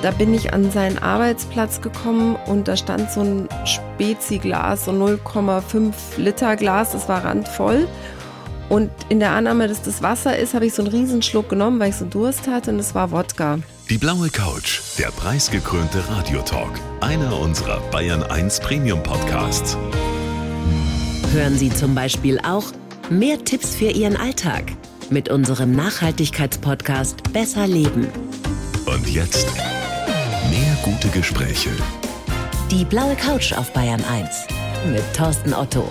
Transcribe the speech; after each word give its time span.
Da 0.00 0.12
bin 0.12 0.32
ich 0.32 0.52
an 0.52 0.70
seinen 0.70 0.98
Arbeitsplatz 0.98 1.80
gekommen 1.80 2.36
und 2.46 2.68
da 2.68 2.76
stand 2.76 3.10
so 3.10 3.20
ein 3.20 3.48
Spezi-Glas, 3.64 4.84
so 4.84 4.92
0,5 4.92 5.92
Liter 6.18 6.54
Glas, 6.54 6.92
das 6.92 7.08
war 7.08 7.24
randvoll. 7.24 7.88
Und 8.68 8.90
in 9.08 9.18
der 9.18 9.32
Annahme, 9.32 9.66
dass 9.66 9.82
das 9.82 10.02
Wasser 10.02 10.38
ist, 10.38 10.54
habe 10.54 10.66
ich 10.66 10.74
so 10.74 10.82
einen 10.82 10.92
Riesenschluck 10.92 11.48
genommen, 11.48 11.80
weil 11.80 11.90
ich 11.90 11.96
so 11.96 12.04
Durst 12.04 12.46
hatte 12.46 12.70
und 12.70 12.78
es 12.78 12.94
war 12.94 13.10
Wodka. 13.10 13.58
Die 13.90 13.98
blaue 13.98 14.28
Couch, 14.28 14.80
der 14.98 15.08
preisgekrönte 15.08 16.06
Radiotalk. 16.10 16.78
Einer 17.00 17.36
unserer 17.36 17.80
Bayern 17.90 18.22
1 18.22 18.60
Premium 18.60 19.02
Podcasts. 19.02 19.76
Hören 21.32 21.58
Sie 21.58 21.70
zum 21.70 21.94
Beispiel 21.94 22.38
auch 22.40 22.66
mehr 23.10 23.42
Tipps 23.42 23.74
für 23.74 23.90
Ihren 23.90 24.16
Alltag 24.16 24.64
mit 25.10 25.28
unserem 25.28 25.72
Nachhaltigkeitspodcast 25.72 27.32
Besser 27.32 27.66
Leben. 27.66 28.06
Und 28.86 29.08
jetzt 29.08 29.48
gute 30.88 31.08
Gespräche. 31.08 31.68
Die 32.70 32.82
blaue 32.82 33.14
Couch 33.14 33.52
auf 33.52 33.74
Bayern 33.74 34.02
1 34.10 34.46
mit 34.90 35.02
Thorsten 35.14 35.52
Otto. 35.52 35.86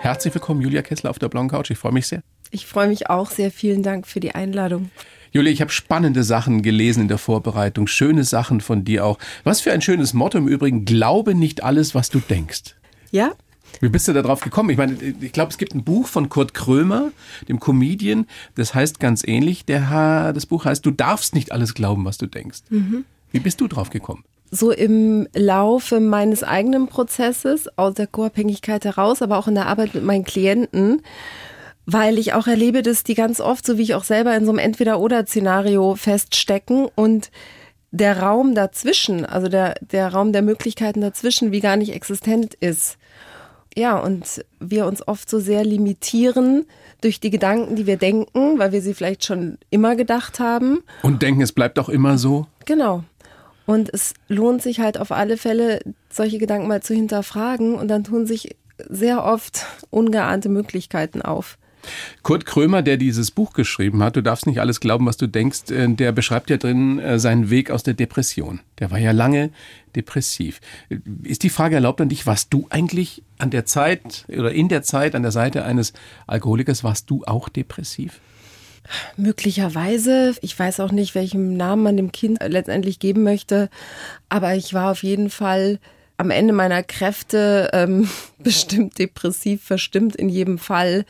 Herzlich 0.00 0.32
willkommen, 0.32 0.62
Julia 0.62 0.80
Kessler 0.80 1.10
auf 1.10 1.18
der 1.18 1.28
blauen 1.28 1.48
Couch. 1.48 1.70
Ich 1.70 1.76
freue 1.76 1.92
mich 1.92 2.06
sehr. 2.06 2.22
Ich 2.50 2.64
freue 2.64 2.88
mich 2.88 3.10
auch 3.10 3.30
sehr. 3.30 3.50
Vielen 3.50 3.82
Dank 3.82 4.06
für 4.06 4.20
die 4.20 4.34
Einladung. 4.34 4.90
Julia, 5.32 5.52
ich 5.52 5.60
habe 5.60 5.70
spannende 5.70 6.24
Sachen 6.24 6.62
gelesen 6.62 7.02
in 7.02 7.08
der 7.08 7.18
Vorbereitung, 7.18 7.86
schöne 7.86 8.24
Sachen 8.24 8.62
von 8.62 8.84
dir 8.84 9.04
auch. 9.04 9.18
Was 9.44 9.60
für 9.60 9.72
ein 9.72 9.82
schönes 9.82 10.14
Motto 10.14 10.38
im 10.38 10.48
Übrigen, 10.48 10.86
glaube 10.86 11.34
nicht 11.34 11.62
alles, 11.62 11.94
was 11.94 12.08
du 12.08 12.20
denkst. 12.20 12.74
Ja, 13.10 13.32
wie 13.80 13.88
bist 13.88 14.08
du 14.08 14.12
da 14.12 14.22
drauf 14.22 14.40
gekommen? 14.40 14.70
Ich 14.70 14.76
meine, 14.76 14.96
ich 15.20 15.32
glaube, 15.32 15.50
es 15.50 15.58
gibt 15.58 15.74
ein 15.74 15.84
Buch 15.84 16.06
von 16.06 16.28
Kurt 16.28 16.54
Krömer, 16.54 17.12
dem 17.48 17.60
Comedian, 17.60 18.26
das 18.54 18.74
heißt 18.74 19.00
ganz 19.00 19.22
ähnlich. 19.26 19.64
Der, 19.64 20.32
das 20.32 20.46
Buch 20.46 20.64
heißt, 20.64 20.84
du 20.84 20.90
darfst 20.90 21.34
nicht 21.34 21.52
alles 21.52 21.74
glauben, 21.74 22.04
was 22.04 22.18
du 22.18 22.26
denkst. 22.26 22.60
Mhm. 22.70 23.04
Wie 23.32 23.40
bist 23.40 23.60
du 23.60 23.68
drauf 23.68 23.90
gekommen? 23.90 24.24
So 24.50 24.72
im 24.72 25.28
Laufe 25.32 26.00
meines 26.00 26.42
eigenen 26.42 26.88
Prozesses, 26.88 27.68
aus 27.78 27.94
der 27.94 28.08
Co-Abhängigkeit 28.08 28.84
heraus, 28.84 29.22
aber 29.22 29.38
auch 29.38 29.46
in 29.46 29.54
der 29.54 29.66
Arbeit 29.66 29.94
mit 29.94 30.04
meinen 30.04 30.24
Klienten, 30.24 31.02
weil 31.86 32.18
ich 32.18 32.32
auch 32.32 32.48
erlebe, 32.48 32.82
dass 32.82 33.04
die 33.04 33.14
ganz 33.14 33.40
oft, 33.40 33.64
so 33.64 33.78
wie 33.78 33.82
ich 33.82 33.94
auch 33.94 34.04
selber 34.04 34.36
in 34.36 34.44
so 34.44 34.50
einem 34.50 34.58
Entweder-Oder-Szenario 34.58 35.94
feststecken 35.94 36.88
und 36.94 37.30
der 37.92 38.20
Raum 38.20 38.54
dazwischen, 38.54 39.24
also 39.24 39.48
der, 39.48 39.74
der 39.80 40.12
Raum 40.12 40.32
der 40.32 40.42
Möglichkeiten 40.42 41.00
dazwischen, 41.00 41.52
wie 41.52 41.60
gar 41.60 41.76
nicht 41.76 41.92
existent 41.92 42.54
ist. 42.54 42.98
Ja, 43.76 43.98
und 43.98 44.44
wir 44.58 44.86
uns 44.86 45.06
oft 45.06 45.30
so 45.30 45.38
sehr 45.38 45.64
limitieren 45.64 46.66
durch 47.00 47.20
die 47.20 47.30
Gedanken, 47.30 47.76
die 47.76 47.86
wir 47.86 47.96
denken, 47.96 48.58
weil 48.58 48.72
wir 48.72 48.82
sie 48.82 48.94
vielleicht 48.94 49.24
schon 49.24 49.58
immer 49.70 49.96
gedacht 49.96 50.40
haben. 50.40 50.82
Und 51.02 51.22
denken, 51.22 51.40
es 51.40 51.52
bleibt 51.52 51.78
auch 51.78 51.88
immer 51.88 52.18
so? 52.18 52.46
Genau. 52.66 53.04
Und 53.66 53.92
es 53.94 54.14
lohnt 54.28 54.62
sich 54.62 54.80
halt 54.80 54.98
auf 54.98 55.12
alle 55.12 55.36
Fälle, 55.36 55.80
solche 56.10 56.38
Gedanken 56.38 56.66
mal 56.66 56.82
zu 56.82 56.94
hinterfragen 56.94 57.76
und 57.76 57.88
dann 57.88 58.02
tun 58.02 58.26
sich 58.26 58.56
sehr 58.88 59.24
oft 59.24 59.66
ungeahnte 59.90 60.48
Möglichkeiten 60.48 61.22
auf. 61.22 61.56
Kurt 62.22 62.46
Krömer, 62.46 62.82
der 62.82 62.96
dieses 62.96 63.30
Buch 63.30 63.52
geschrieben 63.52 64.02
hat, 64.02 64.16
du 64.16 64.22
darfst 64.22 64.46
nicht 64.46 64.60
alles 64.60 64.80
glauben, 64.80 65.06
was 65.06 65.16
du 65.16 65.26
denkst, 65.26 65.70
äh, 65.70 65.88
der 65.88 66.12
beschreibt 66.12 66.50
ja 66.50 66.56
drin 66.56 66.98
äh, 66.98 67.18
seinen 67.18 67.50
Weg 67.50 67.70
aus 67.70 67.82
der 67.82 67.94
Depression. 67.94 68.60
Der 68.78 68.90
war 68.90 68.98
ja 68.98 69.12
lange 69.12 69.50
depressiv. 69.96 70.60
Ist 71.22 71.42
die 71.42 71.50
Frage 71.50 71.74
erlaubt 71.76 72.00
an 72.00 72.08
dich, 72.08 72.26
warst 72.26 72.52
du 72.52 72.66
eigentlich 72.70 73.22
an 73.38 73.50
der 73.50 73.66
Zeit 73.66 74.24
oder 74.28 74.52
in 74.52 74.68
der 74.68 74.82
Zeit 74.82 75.14
an 75.14 75.22
der 75.22 75.32
Seite 75.32 75.64
eines 75.64 75.92
Alkoholikers, 76.26 76.84
warst 76.84 77.10
du 77.10 77.24
auch 77.24 77.48
depressiv? 77.48 78.20
Möglicherweise. 79.16 80.34
Ich 80.42 80.58
weiß 80.58 80.80
auch 80.80 80.92
nicht, 80.92 81.14
welchen 81.14 81.56
Namen 81.56 81.82
man 81.82 81.96
dem 81.96 82.12
Kind 82.12 82.38
letztendlich 82.44 82.98
geben 82.98 83.22
möchte, 83.22 83.68
aber 84.28 84.54
ich 84.54 84.74
war 84.74 84.90
auf 84.90 85.02
jeden 85.02 85.30
Fall 85.30 85.78
am 86.20 86.30
Ende 86.30 86.52
meiner 86.52 86.82
Kräfte 86.82 87.70
ähm, 87.72 88.06
bestimmt 88.38 88.98
depressiv, 88.98 89.64
verstimmt 89.64 90.14
in 90.16 90.28
jedem 90.28 90.58
Fall 90.58 91.06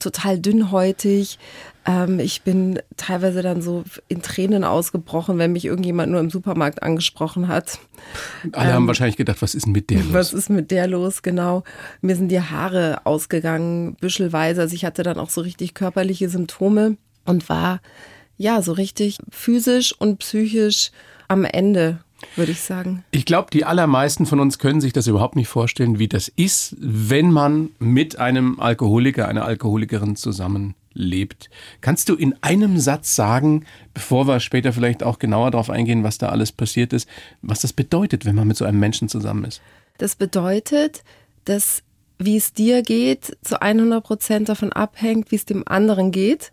total 0.00 0.40
dünnhäutig. 0.40 1.38
Ähm, 1.86 2.18
ich 2.18 2.42
bin 2.42 2.80
teilweise 2.96 3.42
dann 3.42 3.62
so 3.62 3.84
in 4.08 4.20
Tränen 4.20 4.64
ausgebrochen, 4.64 5.38
wenn 5.38 5.52
mich 5.52 5.64
irgendjemand 5.64 6.10
nur 6.10 6.18
im 6.18 6.28
Supermarkt 6.28 6.82
angesprochen 6.82 7.46
hat. 7.46 7.78
Alle 8.50 8.70
ähm, 8.70 8.74
haben 8.74 8.86
wahrscheinlich 8.88 9.16
gedacht, 9.16 9.42
was 9.42 9.54
ist 9.54 9.66
denn 9.66 9.72
mit 9.72 9.90
der 9.90 10.02
los? 10.02 10.12
Was 10.12 10.32
ist 10.32 10.50
mit 10.50 10.72
der 10.72 10.88
los, 10.88 11.22
genau. 11.22 11.62
Mir 12.00 12.16
sind 12.16 12.28
die 12.28 12.40
Haare 12.40 13.02
ausgegangen, 13.04 13.94
büschelweise. 14.00 14.62
Also 14.62 14.74
ich 14.74 14.84
hatte 14.84 15.04
dann 15.04 15.18
auch 15.18 15.30
so 15.30 15.40
richtig 15.40 15.74
körperliche 15.74 16.28
Symptome 16.28 16.96
und 17.24 17.48
war 17.48 17.80
ja 18.36 18.60
so 18.60 18.72
richtig 18.72 19.18
physisch 19.30 19.94
und 19.96 20.18
psychisch 20.18 20.90
am 21.28 21.44
Ende 21.44 22.00
würde 22.36 22.52
ich 22.52 22.60
sagen. 22.60 23.04
Ich 23.10 23.24
glaube, 23.24 23.48
die 23.52 23.64
allermeisten 23.64 24.26
von 24.26 24.40
uns 24.40 24.58
können 24.58 24.80
sich 24.80 24.92
das 24.92 25.06
überhaupt 25.06 25.36
nicht 25.36 25.48
vorstellen, 25.48 25.98
wie 25.98 26.08
das 26.08 26.28
ist, 26.28 26.76
wenn 26.78 27.30
man 27.30 27.70
mit 27.78 28.18
einem 28.18 28.58
Alkoholiker, 28.60 29.28
einer 29.28 29.44
Alkoholikerin 29.44 30.16
zusammenlebt. 30.16 31.50
Kannst 31.80 32.08
du 32.08 32.14
in 32.14 32.34
einem 32.40 32.78
Satz 32.78 33.14
sagen, 33.14 33.64
bevor 33.94 34.26
wir 34.26 34.40
später 34.40 34.72
vielleicht 34.72 35.02
auch 35.02 35.18
genauer 35.18 35.50
darauf 35.50 35.70
eingehen, 35.70 36.02
was 36.02 36.18
da 36.18 36.28
alles 36.28 36.52
passiert 36.52 36.92
ist, 36.92 37.08
was 37.42 37.60
das 37.60 37.72
bedeutet, 37.72 38.24
wenn 38.24 38.34
man 38.34 38.48
mit 38.48 38.56
so 38.56 38.64
einem 38.64 38.80
Menschen 38.80 39.08
zusammen 39.08 39.44
ist? 39.44 39.60
Das 39.98 40.16
bedeutet, 40.16 41.02
dass 41.44 41.82
wie 42.18 42.36
es 42.36 42.52
dir 42.52 42.82
geht, 42.82 43.36
zu 43.42 43.62
100 43.62 44.02
Prozent 44.02 44.48
davon 44.48 44.72
abhängt, 44.72 45.30
wie 45.30 45.36
es 45.36 45.44
dem 45.44 45.66
anderen 45.66 46.10
geht 46.10 46.52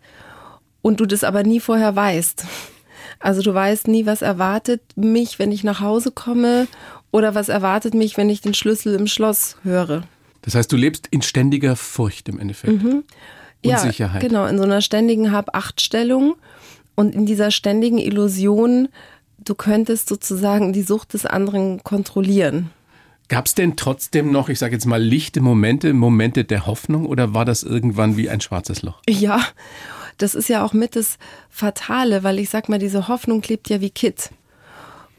und 0.80 1.00
du 1.00 1.06
das 1.06 1.24
aber 1.24 1.42
nie 1.42 1.60
vorher 1.60 1.96
weißt. 1.96 2.44
Also 3.18 3.42
du 3.42 3.52
weißt 3.54 3.88
nie, 3.88 4.06
was 4.06 4.22
erwartet 4.22 4.82
mich, 4.96 5.38
wenn 5.38 5.52
ich 5.52 5.64
nach 5.64 5.80
Hause 5.80 6.10
komme 6.10 6.68
oder 7.10 7.34
was 7.34 7.48
erwartet 7.48 7.94
mich, 7.94 8.16
wenn 8.16 8.30
ich 8.30 8.40
den 8.40 8.54
Schlüssel 8.54 8.94
im 8.94 9.06
Schloss 9.06 9.56
höre. 9.62 10.02
Das 10.42 10.54
heißt, 10.54 10.70
du 10.70 10.76
lebst 10.76 11.08
in 11.10 11.22
ständiger 11.22 11.76
Furcht 11.76 12.28
im 12.28 12.38
Endeffekt. 12.38 12.82
Mhm. 12.82 13.04
Unsicherheit. 13.64 14.22
Ja, 14.22 14.28
genau, 14.28 14.46
in 14.46 14.58
so 14.58 14.64
einer 14.64 14.80
ständigen 14.80 15.32
Hab-Acht-Stellung 15.32 16.36
und 16.94 17.14
in 17.14 17.26
dieser 17.26 17.50
ständigen 17.50 17.98
Illusion, 17.98 18.88
du 19.38 19.54
könntest 19.54 20.08
sozusagen 20.08 20.72
die 20.72 20.82
Sucht 20.82 21.14
des 21.14 21.26
anderen 21.26 21.82
kontrollieren. 21.82 22.70
Gab 23.28 23.46
es 23.46 23.54
denn 23.54 23.76
trotzdem 23.76 24.30
noch, 24.30 24.48
ich 24.48 24.60
sage 24.60 24.74
jetzt 24.74 24.86
mal, 24.86 25.02
lichte 25.02 25.40
Momente, 25.40 25.92
Momente 25.92 26.44
der 26.44 26.66
Hoffnung 26.66 27.06
oder 27.06 27.34
war 27.34 27.44
das 27.44 27.64
irgendwann 27.64 28.16
wie 28.16 28.30
ein 28.30 28.40
schwarzes 28.40 28.82
Loch? 28.82 29.02
Ja, 29.08 29.40
das 30.18 30.34
ist 30.34 30.48
ja 30.48 30.64
auch 30.64 30.72
mit 30.72 30.96
das 30.96 31.18
Fatale, 31.50 32.22
weil 32.22 32.38
ich 32.38 32.50
sag 32.50 32.68
mal, 32.68 32.78
diese 32.78 33.08
Hoffnung 33.08 33.40
klebt 33.40 33.68
ja 33.68 33.80
wie 33.80 33.90
Kit. 33.90 34.30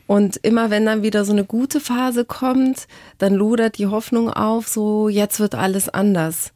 Und 0.07 0.37
immer 0.37 0.69
wenn 0.69 0.85
dann 0.85 1.03
wieder 1.03 1.25
so 1.25 1.33
eine 1.33 1.43
gute 1.43 1.81
Phase 1.81 2.23
kommt, 2.23 2.87
dann 3.17 3.33
lodert 3.33 3.77
die 3.77 3.87
Hoffnung 3.87 4.29
auf, 4.29 4.67
so 4.67 5.09
jetzt 5.09 5.39
wird 5.39 5.53
alles 5.53 5.89
anders. 5.89 6.53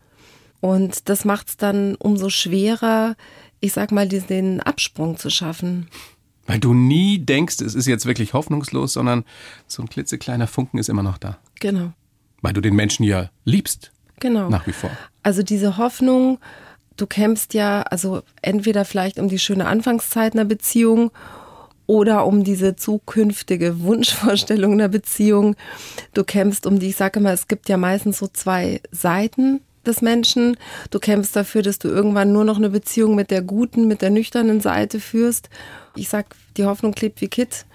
Und 0.62 1.10
das 1.10 1.26
macht 1.26 1.50
es 1.50 1.58
dann 1.58 1.96
umso 1.96 2.30
schwerer, 2.30 3.16
ich 3.60 3.74
sag 3.74 3.92
mal, 3.92 4.08
den 4.08 4.62
Absprung 4.62 5.18
zu 5.18 5.30
schaffen. 5.30 5.88
Weil 6.48 6.60
du 6.60 6.74
nie 6.74 7.20
denkst, 7.20 7.60
es 7.62 7.76
ist 7.76 7.88
jetzt 7.88 8.06
wirklich 8.06 8.34
hoffnungslos, 8.34 8.94
sondern 8.94 9.26
so 9.68 9.82
ein 9.84 9.90
klitzekleiner 9.90 10.48
Funken 10.48 10.78
ist 10.78 10.90
immer 10.90 11.04
noch 11.04 11.18
da. 11.18 11.38
Genau. 11.60 11.92
Weil 12.42 12.54
du 12.54 12.62
den 12.62 12.76
Menschen 12.76 13.04
ja 13.04 13.30
liebst. 13.44 13.92
Genau. 14.20 14.50
Nach 14.50 14.66
wie 14.66 14.74
vor. 14.74 14.92
Also 15.24 15.44
diese 15.44 15.78
Hoffnung 15.78 16.40
du 17.02 17.08
kämpfst 17.08 17.54
ja, 17.54 17.82
also 17.82 18.22
entweder 18.42 18.86
vielleicht 18.86 19.20
um 19.20 19.28
die 19.28 19.40
schöne 19.40 19.66
Anfangszeit 19.66 20.34
einer 20.34 20.46
Beziehung 20.46 21.12
oder 21.88 22.26
um 22.28 22.44
diese 22.44 22.76
zukünftige 22.76 23.82
Wunschvorstellung 23.82 24.74
einer 24.74 24.88
Beziehung. 24.88 25.56
Du 26.14 26.24
kämpfst 26.24 26.66
um 26.66 26.80
die, 26.80 26.90
ich 26.90 26.96
sage 26.96 27.20
immer, 27.20 27.34
es 27.34 27.48
gibt 27.48 27.70
ja 27.70 27.78
meistens 27.78 28.20
so 28.20 28.28
zwei 28.28 28.82
Seiten 28.92 29.62
des 29.86 30.02
Menschen. 30.02 30.58
Du 30.92 31.00
kämpfst 31.00 31.36
dafür, 31.36 31.64
dass 31.64 31.80
du 31.80 31.88
irgendwann 31.88 32.32
nur 32.32 32.46
noch 32.46 32.58
eine 32.58 32.70
Beziehung 32.70 33.16
mit 33.16 33.32
der 33.32 33.42
guten, 33.42 33.88
mit 33.88 34.04
der 34.04 34.12
nüchternen 34.12 34.62
Seite 34.62 35.00
führst. 35.00 35.50
Ich 35.96 36.08
sag, 36.08 36.36
die 36.56 36.66
Hoffnung 36.66 36.94
klebt 36.94 37.20
wie 37.20 37.30
Kit, 37.30 37.66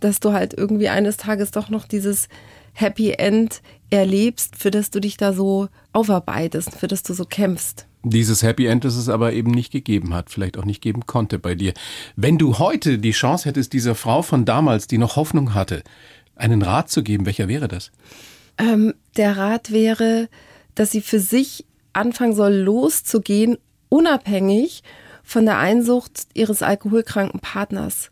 dass 0.00 0.20
du 0.20 0.32
halt 0.32 0.54
irgendwie 0.54 0.88
eines 0.88 1.16
Tages 1.16 1.50
doch 1.50 1.68
noch 1.68 1.86
dieses 1.86 2.28
Happy 2.74 3.10
End 3.10 3.60
erlebst, 3.90 4.56
für 4.56 4.70
das 4.70 4.90
du 4.90 5.00
dich 5.00 5.16
da 5.16 5.32
so 5.32 5.68
aufarbeitest, 5.92 6.76
für 6.76 6.86
das 6.86 7.02
du 7.02 7.12
so 7.12 7.24
kämpfst. 7.24 7.86
Dieses 8.04 8.42
Happy 8.42 8.66
End, 8.66 8.84
das 8.84 8.96
es 8.96 9.08
aber 9.08 9.32
eben 9.32 9.52
nicht 9.52 9.72
gegeben 9.72 10.12
hat, 10.12 10.30
vielleicht 10.30 10.58
auch 10.58 10.64
nicht 10.64 10.82
geben 10.82 11.06
konnte 11.06 11.38
bei 11.38 11.54
dir. 11.54 11.72
Wenn 12.16 12.36
du 12.36 12.58
heute 12.58 12.98
die 12.98 13.12
Chance 13.12 13.48
hättest, 13.48 13.72
dieser 13.72 13.94
Frau 13.94 14.22
von 14.22 14.44
damals, 14.44 14.88
die 14.88 14.98
noch 14.98 15.16
Hoffnung 15.16 15.54
hatte, 15.54 15.82
einen 16.34 16.62
Rat 16.62 16.90
zu 16.90 17.02
geben, 17.02 17.26
welcher 17.26 17.48
wäre 17.48 17.68
das? 17.68 17.92
Ähm, 18.58 18.94
der 19.16 19.36
Rat 19.36 19.70
wäre, 19.70 20.28
dass 20.74 20.90
sie 20.90 21.00
für 21.00 21.20
sich 21.20 21.64
anfangen 21.92 22.34
soll, 22.34 22.54
loszugehen, 22.54 23.58
unabhängig 23.88 24.82
von 25.22 25.44
der 25.44 25.58
Einsucht 25.58 26.26
ihres 26.34 26.62
alkoholkranken 26.62 27.40
Partners. 27.40 28.10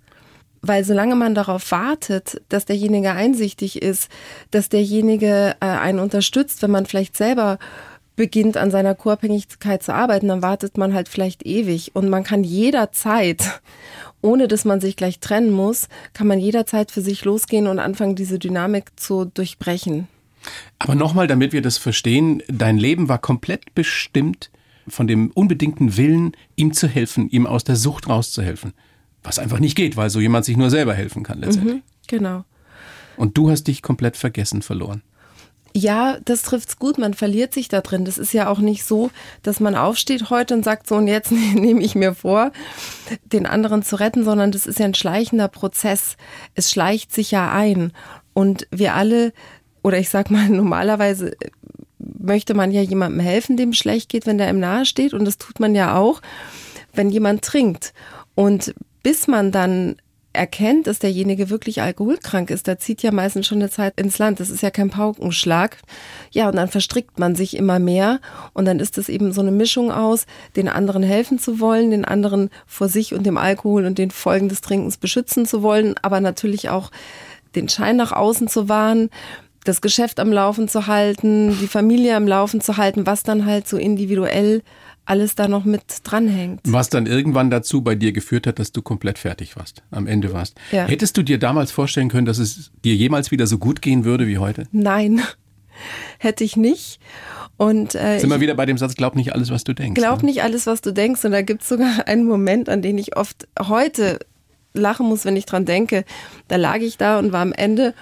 Weil 0.63 0.85
solange 0.85 1.17
man 1.17 1.35
darauf 1.35 1.71
wartet, 1.71 2.43
dass 2.51 2.67
derjenige 2.67 3.13
einsichtig 3.13 3.81
ist, 3.81 4.11
dass 4.51 4.69
derjenige 4.69 5.57
äh, 5.61 5.67
einen 5.67 5.99
unterstützt, 5.99 6.61
wenn 6.63 6.71
man 6.71 6.85
vielleicht 6.85 7.17
selber 7.17 7.59
beginnt 8.21 8.59
an 8.59 8.71
seiner 8.71 8.95
Co-Abhängigkeit 8.95 9.83
zu 9.83 9.95
arbeiten, 9.95 10.29
dann 10.29 10.43
wartet 10.43 10.77
man 10.77 10.93
halt 10.93 11.09
vielleicht 11.09 11.47
ewig 11.47 11.93
und 11.97 12.11
man 12.11 12.23
kann 12.23 12.45
jederzeit 12.45 13.63
ohne 14.21 14.47
dass 14.47 14.67
man 14.67 14.79
sich 14.79 14.97
gleich 14.97 15.21
trennen 15.21 15.51
muss, 15.51 15.89
kann 16.13 16.27
man 16.27 16.39
jederzeit 16.39 16.91
für 16.91 17.01
sich 17.01 17.25
losgehen 17.25 17.67
und 17.67 17.79
anfangen, 17.79 18.17
diese 18.17 18.39
Dynamik 18.39 18.91
zu 18.97 19.25
durchbrechen. 19.25 20.07
Aber 20.79 20.95
nochmal, 20.95 21.29
damit 21.29 21.55
wir 21.55 21.63
das 21.63 21.79
verstehen, 21.79 22.43
dein 22.47 22.77
Leben 22.77 23.09
war 23.09 23.17
komplett 23.17 23.75
bestimmt 23.75 24.51
von 24.87 25.07
dem 25.07 25.31
unbedingten 25.31 25.97
Willen, 25.97 26.33
ihm 26.57 26.75
zu 26.75 26.89
helfen, 26.89 27.31
ihm 27.31 27.47
aus 27.47 27.65
der 27.65 27.77
Sucht 27.77 28.07
rauszuhelfen. 28.07 28.75
Was 29.23 29.39
einfach 29.39 29.61
nicht 29.61 29.77
geht, 29.77 29.97
weil 29.97 30.11
so 30.11 30.21
jemand 30.21 30.45
sich 30.45 30.59
nur 30.59 30.69
selber 30.69 30.93
helfen 30.93 31.23
kann 31.23 31.41
letztendlich. 31.41 31.77
Mhm, 31.77 31.83
genau. 32.07 32.45
Und 33.17 33.39
du 33.39 33.51
hast 33.51 33.65
dich 33.65 33.81
komplett 33.81 34.19
vergessen 34.19 34.61
verloren. 34.61 35.01
Ja, 35.75 36.19
das 36.25 36.43
trifft's 36.43 36.79
gut. 36.79 36.99
Man 36.99 37.15
verliert 37.15 37.55
sich 37.55 37.69
da 37.69 37.81
drin. 37.81 38.05
Das 38.05 38.19
ist 38.19 38.33
ja 38.33 38.49
auch 38.49 38.59
nicht 38.59 38.85
so, 38.85 39.11
dass 39.43 39.61
man 39.61 39.77
aufsteht 39.77 40.31
heute 40.31 40.55
und 40.55 40.65
sagt 40.65 40.87
so, 40.89 40.97
und 40.97 41.07
jetzt 41.07 41.31
nehme 41.55 41.83
ich 41.83 41.95
mir 41.95 42.15
vor, 42.15 42.53
den 43.25 43.47
anderen 43.47 43.83
zu 43.83 43.97
retten, 43.97 44.25
sondern 44.25 44.53
das 44.53 44.67
ist 44.67 44.79
ja 44.79 44.87
ein 44.87 44.95
schleichender 44.95 45.49
Prozess. 45.49 46.17
Es 46.55 46.71
schleicht 46.71 47.13
sich 47.13 47.31
ja 47.31 47.53
ein. 47.53 47.93
Und 48.33 48.67
wir 48.71 48.95
alle, 48.95 49.33
oder 49.83 49.99
ich 49.99 50.11
sag 50.11 50.31
mal, 50.31 50.49
normalerweise 50.49 51.37
möchte 51.99 52.55
man 52.55 52.73
ja 52.73 52.83
jemandem 52.83 53.21
helfen, 53.21 53.57
dem 53.57 53.73
schlecht 53.73 54.09
geht, 54.09 54.27
wenn 54.27 54.39
der 54.39 54.51
ihm 54.51 54.61
nahe 54.61 54.87
steht. 54.87 55.15
Und 55.15 55.25
das 55.25 55.39
tut 55.39 55.61
man 55.61 55.75
ja 55.75 55.97
auch, 55.97 56.21
wenn 56.93 57.11
jemand 57.11 57.43
trinkt. 57.43 57.93
Und 58.35 58.75
bis 59.03 59.29
man 59.29 59.53
dann 59.53 59.97
erkennt, 60.33 60.87
dass 60.87 61.01
derjenige 61.01 61.51
wirklich 61.51 61.83
alkoholkrank 61.83 62.51
ist, 62.51 62.69
da 62.69 62.79
zieht 62.79 63.03
ja 63.03 63.11
meistens 63.11 63.47
schon 63.47 63.59
eine 63.59 63.71
Zeit 63.71 63.99
ins 64.01 64.19
Land. 64.19 64.39
Das 64.39 64.49
ist 64.49 64.63
ja 64.63 64.71
kein 64.71 64.91
Paukenschlag. 64.91 65.79
Ja, 66.31 66.49
und 66.49 66.57
dann 66.57 66.69
verstrickt 66.69 67.19
man 67.19 67.35
sich 67.35 67.57
immer 67.57 67.79
mehr. 67.79 68.21
Und 68.53 68.65
dann 68.65 68.79
ist 68.79 68.97
es 68.97 69.09
eben 69.09 69.33
so 69.33 69.41
eine 69.41 69.51
Mischung 69.51 69.91
aus, 69.91 70.27
den 70.55 70.69
anderen 70.69 71.03
helfen 71.03 71.39
zu 71.39 71.59
wollen, 71.59 71.91
den 71.91 72.05
anderen 72.05 72.51
vor 72.67 72.89
sich 72.89 73.13
und 73.13 73.25
dem 73.25 73.39
Alkohol 73.39 73.85
und 73.87 73.99
den 73.99 74.11
Folgen 74.11 74.49
des 74.49 74.61
Trinkens 74.61 74.99
beschützen 74.99 75.47
zu 75.47 75.63
wollen, 75.63 75.95
aber 76.03 76.21
natürlich 76.21 76.69
auch 76.69 76.91
den 77.57 77.69
Schein 77.69 77.97
nach 77.97 78.13
außen 78.13 78.47
zu 78.47 78.69
wahren, 78.69 79.11
das 79.65 79.81
Geschäft 79.81 80.21
am 80.21 80.33
Laufen 80.33 80.69
zu 80.69 80.87
halten, 80.87 81.59
die 81.61 81.67
Familie 81.67 82.17
am 82.17 82.27
Laufen 82.27 82.61
zu 82.61 82.77
halten, 82.77 83.05
was 83.07 83.25
dann 83.25 83.45
halt 83.45 83.69
so 83.69 83.77
individuell 83.77 84.63
alles 85.11 85.35
da 85.35 85.49
noch 85.49 85.65
mit 85.65 85.83
dranhängt. 86.05 86.61
Was 86.65 86.89
dann 86.89 87.07
irgendwann 87.07 87.51
dazu 87.51 87.83
bei 87.83 87.97
dir 87.97 88.13
geführt 88.13 88.47
hat, 88.47 88.61
dass 88.61 88.71
du 88.71 88.81
komplett 88.81 89.19
fertig 89.19 89.57
warst, 89.57 89.83
am 89.91 90.07
Ende 90.07 90.33
warst. 90.33 90.57
Ja. 90.71 90.87
Hättest 90.87 91.17
du 91.17 91.23
dir 91.23 91.39
damals 91.39 91.73
vorstellen 91.73 92.09
können, 92.09 92.27
dass 92.27 92.39
es 92.39 92.71
dir 92.85 92.95
jemals 92.95 93.33
wieder 93.33 93.49
so 93.49 93.59
gut 93.59 93.83
gehen 93.83 94.05
würde 94.05 94.29
wie 94.29 94.39
heute? 94.39 94.69
Nein, 94.71 95.21
hätte 96.19 96.45
ich 96.45 96.57
nicht. 96.57 97.01
Und, 97.57 97.95
äh, 97.95 98.21
Sind 98.21 98.31
wir 98.31 98.41
wieder 98.41 98.55
bei 98.55 98.67
dem 98.67 98.79
Satz, 98.79 98.95
glaub 98.95 99.17
nicht 99.17 99.35
alles, 99.35 99.51
was 99.51 99.65
du 99.65 99.75
denkst. 99.75 100.01
Glaub 100.01 100.23
ne? 100.23 100.27
nicht 100.27 100.43
alles, 100.45 100.67
was 100.67 100.81
du 100.81 100.93
denkst. 100.93 101.25
Und 101.25 101.33
da 101.33 101.43
gibt 101.43 101.63
es 101.63 101.69
sogar 101.69 101.91
einen 102.07 102.25
Moment, 102.25 102.69
an 102.69 102.81
den 102.81 102.97
ich 102.97 103.17
oft 103.17 103.49
heute 103.59 104.21
lachen 104.73 105.07
muss, 105.07 105.25
wenn 105.25 105.37
ich 105.37 105.45
dran 105.45 105.65
denke. 105.65 106.05
Da 106.47 106.55
lag 106.55 106.79
ich 106.79 106.97
da 106.97 107.19
und 107.19 107.33
war 107.33 107.43
am 107.43 107.53
Ende 107.53 107.95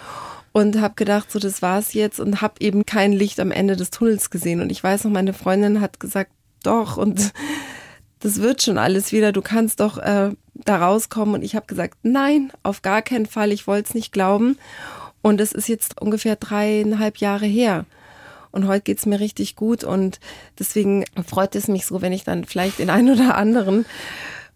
und 0.52 0.81
habe 0.81 0.94
gedacht, 0.94 1.32
so 1.32 1.38
das 1.38 1.62
war's 1.62 1.94
jetzt 1.94 2.20
und 2.20 2.43
habe 2.43 2.55
eben 2.60 2.84
kein 2.84 3.12
Licht 3.12 3.40
am 3.40 3.50
Ende 3.50 3.76
des 3.76 3.90
Tunnels 3.90 4.28
gesehen. 4.28 4.60
Und 4.60 4.70
ich 4.70 4.84
weiß 4.84 5.05
noch, 5.05 5.10
meine 5.10 5.32
Freundin 5.32 5.81
hat 5.81 6.00
gesagt, 6.00 6.32
doch 6.69 6.97
und 6.97 7.32
das 8.20 8.41
wird 8.41 8.62
schon 8.62 8.79
alles 8.79 9.12
wieder, 9.12 9.32
du 9.32 9.43
kannst 9.43 9.81
doch 9.81 9.99
äh, 9.99 10.31
da 10.55 10.76
rauskommen. 10.76 11.37
Und 11.37 11.43
ich 11.43 11.55
habe 11.55 11.67
gesagt, 11.67 11.99
nein, 12.03 12.53
auf 12.62 12.82
gar 12.82 13.03
keinen 13.03 13.26
Fall, 13.26 13.53
ich 13.53 13.67
wollte 13.67 13.88
es 13.88 13.94
nicht 13.94 14.12
glauben. 14.12 14.59
Und 15.23 15.41
es 15.41 15.53
ist 15.53 15.69
jetzt 15.69 16.00
ungefähr 16.00 16.37
dreieinhalb 16.37 17.19
Jahre 17.19 17.47
her. 17.47 17.85
Und 18.50 18.67
heute 18.67 18.82
geht's 18.82 19.06
mir 19.06 19.20
richtig 19.20 19.56
gut 19.56 19.85
und 19.85 20.20
deswegen 20.59 21.05
freut 21.26 21.55
es 21.55 21.69
mich 21.69 21.85
so, 21.85 22.00
wenn 22.00 22.15
ich 22.15 22.25
dann 22.25 22.44
vielleicht 22.44 22.79
den 22.79 22.91
einen 22.91 23.15
oder 23.15 23.37
anderen 23.37 23.85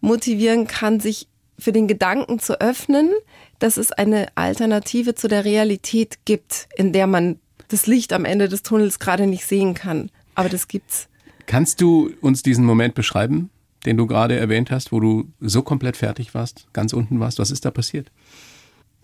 motivieren 0.01 0.67
kann, 0.67 0.99
sich 0.99 1.29
für 1.59 1.73
den 1.73 1.89
Gedanken 1.89 2.39
zu 2.39 2.61
öffnen, 2.61 3.11
dass 3.59 3.77
es 3.77 3.93
eine 3.93 4.29
Alternative 4.35 5.15
zu 5.15 5.29
der 5.29 5.45
Realität 5.45 6.21
gibt, 6.25 6.69
in 6.75 6.93
der 6.93 7.07
man 7.07 7.39
das 7.69 7.87
Licht 7.87 8.13
am 8.13 8.25
Ende 8.25 8.49
des 8.49 8.63
Tunnels 8.63 8.99
gerade 8.99 9.27
nicht 9.27 9.47
sehen 9.47 9.75
kann. 9.75 10.11
Aber 10.35 10.49
das 10.49 10.69
gibt's. 10.69 11.09
Kannst 11.47 11.81
du 11.81 12.11
uns 12.21 12.43
diesen 12.43 12.65
Moment 12.65 12.95
beschreiben, 12.95 13.51
den 13.85 13.97
du 13.97 14.07
gerade 14.07 14.37
erwähnt 14.37 14.71
hast, 14.71 14.93
wo 14.93 15.01
du 15.01 15.29
so 15.41 15.63
komplett 15.63 15.97
fertig 15.97 16.35
warst, 16.35 16.67
ganz 16.73 16.93
unten 16.93 17.21
warst? 17.21 17.39
Was 17.39 17.51
ist 17.51 17.65
da 17.65 17.71
passiert? 17.71 18.11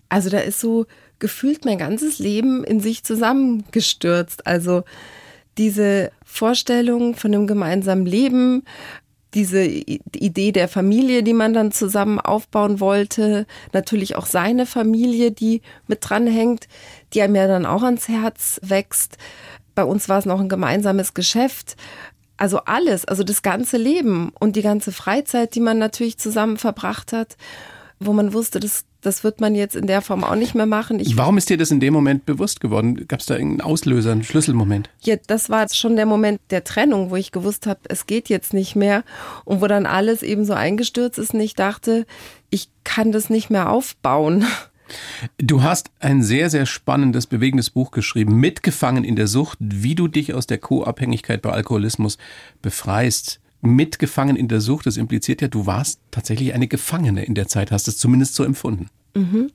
Also 0.09 0.29
da 0.29 0.39
ist 0.39 0.59
so 0.59 0.85
gefühlt 1.19 1.65
mein 1.65 1.77
ganzes 1.77 2.19
Leben 2.19 2.63
in 2.63 2.79
sich 2.79 3.03
zusammengestürzt. 3.03 4.47
Also 4.47 4.83
diese 5.57 6.11
Vorstellung 6.25 7.15
von 7.15 7.33
einem 7.33 7.45
gemeinsamen 7.45 8.05
Leben, 8.05 8.63
diese 9.35 9.63
Idee 9.63 10.51
der 10.51 10.67
Familie, 10.67 11.21
die 11.21 11.33
man 11.33 11.53
dann 11.53 11.71
zusammen 11.71 12.19
aufbauen 12.19 12.79
wollte, 12.79 13.45
natürlich 13.73 14.15
auch 14.15 14.25
seine 14.25 14.65
Familie, 14.65 15.31
die 15.31 15.61
mit 15.87 15.99
dranhängt, 16.01 16.67
die 17.13 17.21
einem 17.21 17.35
ja 17.35 17.47
dann 17.47 17.67
auch 17.67 17.83
ans 17.83 18.07
Herz 18.07 18.59
wächst. 18.63 19.17
Bei 19.75 19.83
uns 19.83 20.09
war 20.09 20.17
es 20.17 20.25
noch 20.25 20.39
ein 20.39 20.49
gemeinsames 20.49 21.13
Geschäft. 21.13 21.75
Also 22.39 22.59
alles, 22.59 23.03
also 23.03 23.23
das 23.23 23.41
ganze 23.41 23.75
Leben 23.75 24.31
und 24.39 24.55
die 24.55 24.61
ganze 24.61 24.93
Freizeit, 24.93 25.55
die 25.55 25.59
man 25.59 25.77
natürlich 25.77 26.17
zusammen 26.17 26.55
verbracht 26.55 27.11
hat, 27.11 27.35
wo 27.99 28.13
man 28.13 28.31
wusste, 28.31 28.61
das, 28.61 28.85
das 29.01 29.25
wird 29.25 29.41
man 29.41 29.55
jetzt 29.55 29.75
in 29.75 29.87
der 29.87 30.01
Form 30.01 30.23
auch 30.23 30.35
nicht 30.35 30.55
mehr 30.55 30.65
machen. 30.65 31.01
Ich 31.01 31.17
Warum 31.17 31.37
ist 31.37 31.49
dir 31.49 31.57
das 31.57 31.69
in 31.69 31.81
dem 31.81 31.93
Moment 31.93 32.25
bewusst 32.25 32.61
geworden? 32.61 33.05
Gab 33.09 33.19
es 33.19 33.25
da 33.25 33.33
irgendeinen 33.33 33.69
Auslöser, 33.69 34.13
einen 34.13 34.23
Schlüsselmoment? 34.23 34.89
Ja, 35.01 35.17
das 35.27 35.49
war 35.49 35.67
schon 35.67 35.97
der 35.97 36.05
Moment 36.05 36.39
der 36.49 36.63
Trennung, 36.63 37.09
wo 37.09 37.17
ich 37.17 37.33
gewusst 37.33 37.67
habe, 37.67 37.81
es 37.89 38.07
geht 38.07 38.29
jetzt 38.29 38.53
nicht 38.53 38.73
mehr 38.73 39.03
und 39.43 39.59
wo 39.59 39.67
dann 39.67 39.85
alles 39.85 40.23
eben 40.23 40.45
so 40.45 40.53
eingestürzt 40.53 41.19
ist 41.19 41.33
und 41.33 41.41
ich 41.41 41.55
dachte, 41.55 42.05
ich 42.51 42.69
kann 42.85 43.11
das 43.11 43.29
nicht 43.29 43.49
mehr 43.49 43.69
aufbauen. 43.69 44.45
Du 45.37 45.63
hast 45.63 45.91
ein 45.99 46.23
sehr, 46.23 46.49
sehr 46.49 46.65
spannendes, 46.65 47.27
bewegendes 47.27 47.69
Buch 47.69 47.91
geschrieben, 47.91 48.35
Mitgefangen 48.35 49.03
in 49.03 49.15
der 49.15 49.27
Sucht, 49.27 49.57
wie 49.59 49.95
du 49.95 50.07
dich 50.07 50.33
aus 50.33 50.47
der 50.47 50.57
Co-Abhängigkeit 50.57 51.41
bei 51.41 51.51
Alkoholismus 51.51 52.17
befreist. 52.61 53.39
Mitgefangen 53.61 54.35
in 54.35 54.47
der 54.47 54.61
Sucht, 54.61 54.85
das 54.85 54.97
impliziert 54.97 55.41
ja, 55.41 55.47
du 55.47 55.65
warst 55.65 55.99
tatsächlich 56.11 56.53
eine 56.53 56.67
Gefangene 56.67 57.25
in 57.25 57.35
der 57.35 57.47
Zeit, 57.47 57.71
hast 57.71 57.87
es 57.87 57.97
zumindest 57.97 58.35
so 58.35 58.43
empfunden. 58.43 58.89
Mhm. 59.15 59.51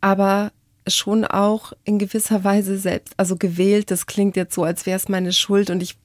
Aber 0.00 0.50
schon 0.88 1.24
auch 1.24 1.72
in 1.84 1.98
gewisser 1.98 2.42
Weise 2.42 2.78
selbst, 2.78 3.14
also 3.16 3.36
gewählt, 3.36 3.90
das 3.90 4.06
klingt 4.06 4.36
jetzt 4.36 4.54
so, 4.54 4.64
als 4.64 4.86
wäre 4.86 4.96
es 4.96 5.08
meine 5.08 5.32
Schuld 5.32 5.70
und 5.70 5.82
ich 5.82 5.96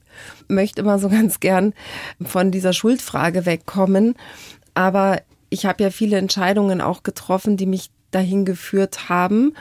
möchte 0.48 0.82
immer 0.82 1.00
so 1.00 1.10
ganz 1.10 1.40
gern 1.40 1.74
von 2.24 2.52
dieser 2.52 2.74
Schuldfrage 2.74 3.46
wegkommen. 3.46 4.16
Aber 4.74 5.22
ich 5.50 5.66
habe 5.66 5.84
ja 5.84 5.90
viele 5.90 6.18
Entscheidungen 6.18 6.82
auch 6.82 7.04
getroffen, 7.04 7.58
die 7.58 7.66
mich 7.66 7.90
dahin 8.16 8.46
geführt 8.46 9.10
haben. 9.10 9.54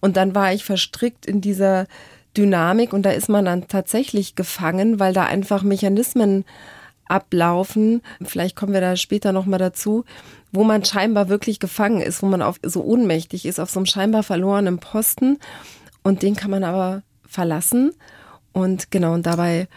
Und 0.00 0.16
dann 0.16 0.34
war 0.34 0.52
ich 0.52 0.64
verstrickt 0.64 1.26
in 1.26 1.40
dieser 1.40 1.86
Dynamik 2.36 2.92
und 2.92 3.02
da 3.02 3.10
ist 3.10 3.28
man 3.28 3.44
dann 3.44 3.68
tatsächlich 3.68 4.34
gefangen, 4.34 5.00
weil 5.00 5.12
da 5.12 5.24
einfach 5.24 5.62
Mechanismen 5.62 6.44
ablaufen. 7.06 8.02
Vielleicht 8.22 8.56
kommen 8.56 8.72
wir 8.72 8.80
da 8.80 8.96
später 8.96 9.32
nochmal 9.32 9.58
dazu, 9.58 10.04
wo 10.50 10.64
man 10.64 10.84
scheinbar 10.84 11.28
wirklich 11.28 11.60
gefangen 11.60 12.00
ist, 12.00 12.22
wo 12.22 12.26
man 12.26 12.42
auf, 12.42 12.58
so 12.62 12.82
ohnmächtig 12.82 13.44
ist, 13.44 13.60
auf 13.60 13.70
so 13.70 13.80
einem 13.80 13.86
scheinbar 13.86 14.22
verlorenen 14.22 14.78
Posten. 14.78 15.38
Und 16.02 16.22
den 16.22 16.36
kann 16.36 16.50
man 16.50 16.64
aber 16.64 17.02
verlassen. 17.26 17.92
Und 18.52 18.90
genau, 18.90 19.14
und 19.14 19.26
dabei 19.26 19.68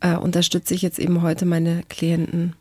äh, 0.00 0.16
unterstütze 0.16 0.74
ich 0.74 0.82
jetzt 0.82 0.98
eben 0.98 1.22
heute 1.22 1.46
meine 1.46 1.82
Klienten. 1.88 2.54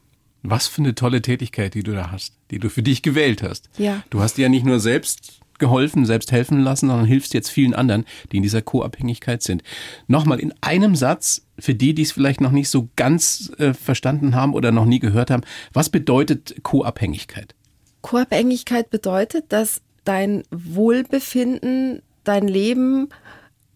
Was 0.43 0.67
für 0.67 0.81
eine 0.81 0.95
tolle 0.95 1.21
Tätigkeit, 1.21 1.74
die 1.74 1.83
du 1.83 1.93
da 1.93 2.12
hast, 2.12 2.33
die 2.50 2.60
du 2.60 2.69
für 2.69 2.83
dich 2.83 3.01
gewählt 3.01 3.43
hast. 3.43 3.69
Ja. 3.77 4.03
Du 4.10 4.21
hast 4.21 4.38
dir 4.38 4.43
ja 4.43 4.50
nicht 4.50 4.65
nur 4.65 4.79
selbst 4.79 5.41
geholfen, 5.62 6.05
selbst 6.05 6.33
helfen 6.33 6.60
lassen, 6.60 6.88
sondern 6.88 7.05
hilfst 7.05 7.33
jetzt 7.33 7.50
vielen 7.50 7.74
anderen, 7.74 8.05
die 8.31 8.38
in 8.38 8.43
dieser 8.43 8.62
Co-Abhängigkeit 8.62 9.43
sind. 9.43 9.63
Nochmal 10.07 10.39
in 10.39 10.53
einem 10.60 10.95
Satz, 10.95 11.45
für 11.60 11.75
die, 11.75 11.93
die 11.93 12.01
es 12.01 12.12
vielleicht 12.12 12.41
noch 12.41 12.51
nicht 12.51 12.69
so 12.69 12.89
ganz 12.98 13.51
äh, 13.60 13.74
verstanden 13.74 14.36
haben 14.36 14.53
oder 14.53 14.71
noch 14.71 14.86
nie 14.86 15.00
gehört 15.00 15.29
haben, 15.29 15.43
was 15.71 15.89
bedeutet 15.89 16.55
Co-Abhängigkeit? 16.63 17.55
Co-Abhängigkeit 18.01 18.89
bedeutet, 18.89 19.45
dass 19.50 19.81
dein 20.03 20.43
Wohlbefinden, 20.50 22.01
dein 22.24 22.48
Leben 22.48 23.10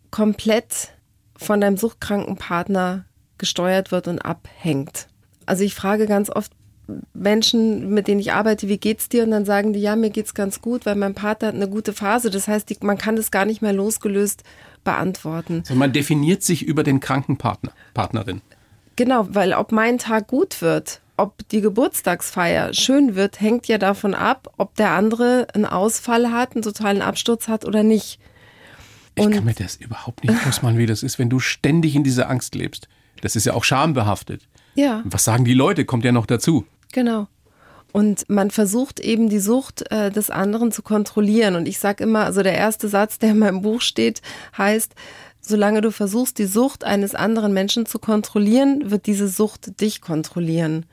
komplett 0.09 0.89
von 1.37 1.61
deinem 1.61 1.77
suchtkranken 1.77 2.37
Partner 2.37 3.05
gesteuert 3.37 3.91
wird 3.91 4.07
und 4.07 4.19
abhängt. 4.19 5.07
Also 5.45 5.63
ich 5.63 5.75
frage 5.75 6.07
ganz 6.07 6.29
oft 6.29 6.51
Menschen, 7.13 7.89
mit 7.93 8.07
denen 8.07 8.19
ich 8.19 8.33
arbeite, 8.33 8.67
wie 8.67 8.77
geht's 8.77 9.09
dir? 9.09 9.23
Und 9.23 9.31
dann 9.31 9.45
sagen 9.45 9.73
die, 9.73 9.79
ja, 9.79 9.95
mir 9.95 10.09
geht's 10.09 10.33
ganz 10.33 10.61
gut, 10.61 10.85
weil 10.85 10.95
mein 10.95 11.15
Partner 11.15 11.49
hat 11.49 11.55
eine 11.55 11.69
gute 11.69 11.93
Phase. 11.93 12.29
Das 12.29 12.47
heißt, 12.47 12.69
die, 12.69 12.77
man 12.81 12.97
kann 12.97 13.15
das 13.15 13.31
gar 13.31 13.45
nicht 13.45 13.61
mehr 13.61 13.73
losgelöst 13.73 14.43
beantworten. 14.83 15.59
Also 15.61 15.75
man 15.75 15.93
definiert 15.93 16.43
sich 16.43 16.63
über 16.63 16.83
den 16.83 16.99
kranken 16.99 17.37
Partner, 17.37 17.71
Partnerin. 17.93 18.41
Genau, 18.95 19.27
weil 19.31 19.53
ob 19.53 19.71
mein 19.71 19.97
Tag 19.97 20.27
gut 20.27 20.61
wird, 20.61 21.01
ob 21.17 21.47
die 21.49 21.61
Geburtstagsfeier 21.61 22.73
schön 22.73 23.15
wird, 23.15 23.41
hängt 23.41 23.67
ja 23.67 23.77
davon 23.77 24.13
ab, 24.13 24.53
ob 24.57 24.75
der 24.75 24.91
andere 24.91 25.47
einen 25.53 25.65
Ausfall 25.65 26.31
hat, 26.31 26.53
einen 26.53 26.61
totalen 26.61 27.01
Absturz 27.01 27.47
hat 27.47 27.65
oder 27.65 27.83
nicht. 27.83 28.19
Und 29.17 29.29
ich 29.29 29.35
kann 29.37 29.45
mir 29.45 29.53
das 29.53 29.77
überhaupt 29.77 30.23
nicht 30.23 30.45
ausmalen, 30.45 30.77
wie 30.77 30.85
das 30.85 31.03
ist, 31.03 31.19
wenn 31.19 31.29
du 31.29 31.39
ständig 31.39 31.95
in 31.95 32.03
dieser 32.03 32.29
Angst 32.29 32.53
lebst. 32.53 32.87
Das 33.21 33.35
ist 33.35 33.45
ja 33.45 33.53
auch 33.53 33.63
schambehaftet. 33.63 34.47
Ja. 34.75 35.01
Was 35.05 35.23
sagen 35.23 35.45
die 35.45 35.53
Leute? 35.53 35.85
Kommt 35.85 36.05
ja 36.05 36.11
noch 36.11 36.25
dazu. 36.25 36.65
Genau. 36.91 37.27
Und 37.91 38.29
man 38.29 38.51
versucht 38.51 38.99
eben 38.99 39.29
die 39.29 39.39
Sucht 39.39 39.89
äh, 39.89 40.11
des 40.11 40.29
anderen 40.29 40.71
zu 40.71 40.81
kontrollieren. 40.81 41.55
Und 41.55 41.65
ich 41.65 41.79
sage 41.79 42.03
immer, 42.03 42.25
also 42.25 42.43
der 42.43 42.55
erste 42.55 42.89
Satz, 42.89 43.19
der 43.19 43.31
in 43.31 43.39
meinem 43.39 43.61
Buch 43.61 43.79
steht, 43.79 44.21
heißt, 44.57 44.93
solange 45.39 45.79
du 45.79 45.91
versuchst, 45.91 46.37
die 46.37 46.45
Sucht 46.45 46.83
eines 46.83 47.15
anderen 47.15 47.53
Menschen 47.53 47.85
zu 47.85 47.99
kontrollieren, 47.99 48.91
wird 48.91 49.05
diese 49.05 49.29
Sucht 49.29 49.79
dich 49.79 50.01
kontrollieren. 50.01 50.85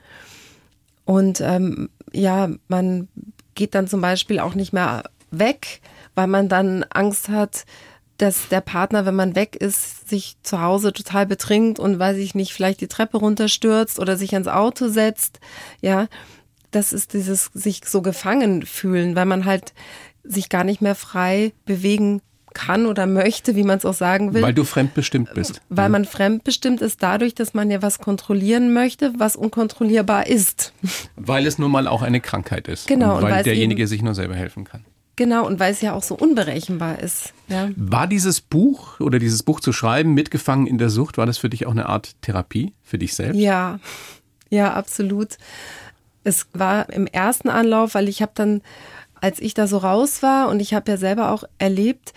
Und 1.05 1.41
ähm, 1.41 1.89
ja, 2.13 2.51
man 2.69 3.09
geht 3.55 3.75
dann 3.75 3.89
zum 3.89 4.01
Beispiel 4.01 4.39
auch 4.39 4.55
nicht 4.55 4.73
mehr 4.73 5.03
weg, 5.33 5.81
weil 6.15 6.29
man 6.29 6.49
dann 6.49 6.85
Angst 6.91 7.29
hat, 7.29 7.65
dass 8.23 8.49
der 8.49 8.61
Partner, 8.61 9.05
wenn 9.05 9.17
man 9.17 9.35
weg 9.35 9.57
ist, 9.57 10.09
sich 10.09 10.37
zu 10.45 10.61
Hause 10.61 10.93
total 10.93 11.27
betrinkt 11.27 11.81
und 11.81 11.99
weiß 11.99 12.19
ich 12.19 12.37
nicht, 12.37 12.53
vielleicht 12.53 12.81
die 12.81 12.87
Treppe 12.87 13.17
runterstürzt 13.17 13.99
oder 13.99 14.17
sich 14.17 14.33
ans 14.35 14.47
Auto 14.47 14.87
setzt. 14.87 15.41
Ja, 15.81 16.07
das 16.71 16.93
ist 16.93 17.15
dieses 17.15 17.51
sich 17.53 17.81
so 17.85 18.01
gefangen 18.01 18.65
fühlen, 18.65 19.17
weil 19.17 19.27
man 19.27 19.45
halt 19.45 19.75
sich 20.23 20.49
gar 20.49 20.63
nicht 20.63 20.81
mehr 20.81 20.95
frei 20.95 21.53
bewegen 21.65 22.23
kann 22.55 22.87
oder 22.87 23.09
möchte, 23.09 23.57
wie 23.57 23.65
man 23.65 23.79
es 23.79 23.85
auch 23.85 23.95
sagen 23.95 24.35
will. 24.35 24.43
Weil 24.43 24.55
du 24.55 24.63
fremdbestimmt 24.63 25.35
bist. 25.35 25.61
Weil 25.69 25.89
man 25.89 26.05
fremdbestimmt 26.05 26.81
ist 26.81 27.03
dadurch, 27.03 27.35
dass 27.35 27.55
man 27.55 27.73
ja 27.73 27.83
was 27.83 27.99
kontrollieren 27.99 28.73
möchte, 28.73 29.15
was 29.19 29.35
unkontrollierbar 29.35 30.29
ist. 30.29 30.73
Weil 31.17 31.45
es 31.45 31.59
nun 31.59 31.73
mal 31.73 31.89
auch 31.89 32.03
eine 32.03 32.21
Krankheit 32.21 32.69
ist. 32.69 32.87
Genau. 32.87 33.17
Und 33.17 33.23
weil 33.23 33.39
und 33.39 33.47
derjenige 33.47 33.89
sich 33.89 34.01
nur 34.01 34.15
selber 34.15 34.37
helfen 34.37 34.63
kann. 34.63 34.85
Genau, 35.17 35.47
und 35.47 35.61
weil 35.61 35.73
es 35.73 35.83
ja 35.83 35.93
auch 35.93 36.03
so 36.03 36.15
unberechenbar 36.15 36.99
ist. 37.01 37.35
Ja. 37.49 37.69
War 37.77 38.07
dieses 38.07 38.41
Buch 38.41 38.99
oder 38.99 39.19
dieses 39.19 39.43
Buch 39.43 39.61
zu 39.61 39.73
schreiben, 39.73 40.15
mitgefangen 40.15 40.67
in 40.67 40.79
der 40.79 40.89
Sucht, 40.89 41.19
war 41.19 41.27
das 41.27 41.39
für 41.39 41.51
dich 41.51 41.67
auch 41.67 41.73
eine 41.73 41.89
Art 41.89 42.15
Therapie 42.23 42.73
für 42.83 42.99
dich 42.99 43.15
selbst? 43.15 43.39
Ja, 43.39 43.79
ja, 44.49 44.73
absolut. 44.73 45.37
Es 46.25 46.47
war 46.53 46.91
im 46.91 47.07
ersten 47.07 47.49
Anlauf, 47.49 47.95
weil 47.95 48.09
ich 48.09 48.23
habe 48.23 48.33
dann, 48.35 48.63
als 49.21 49.39
ich 49.39 49.55
da 49.55 49.67
so 49.67 49.79
raus 49.79 50.23
war 50.23 50.49
und 50.49 50.61
ich 50.61 50.73
habe 50.73 50.91
ja 50.91 50.97
selber 50.97 51.31
auch 51.31 51.45
erlebt, 51.59 52.15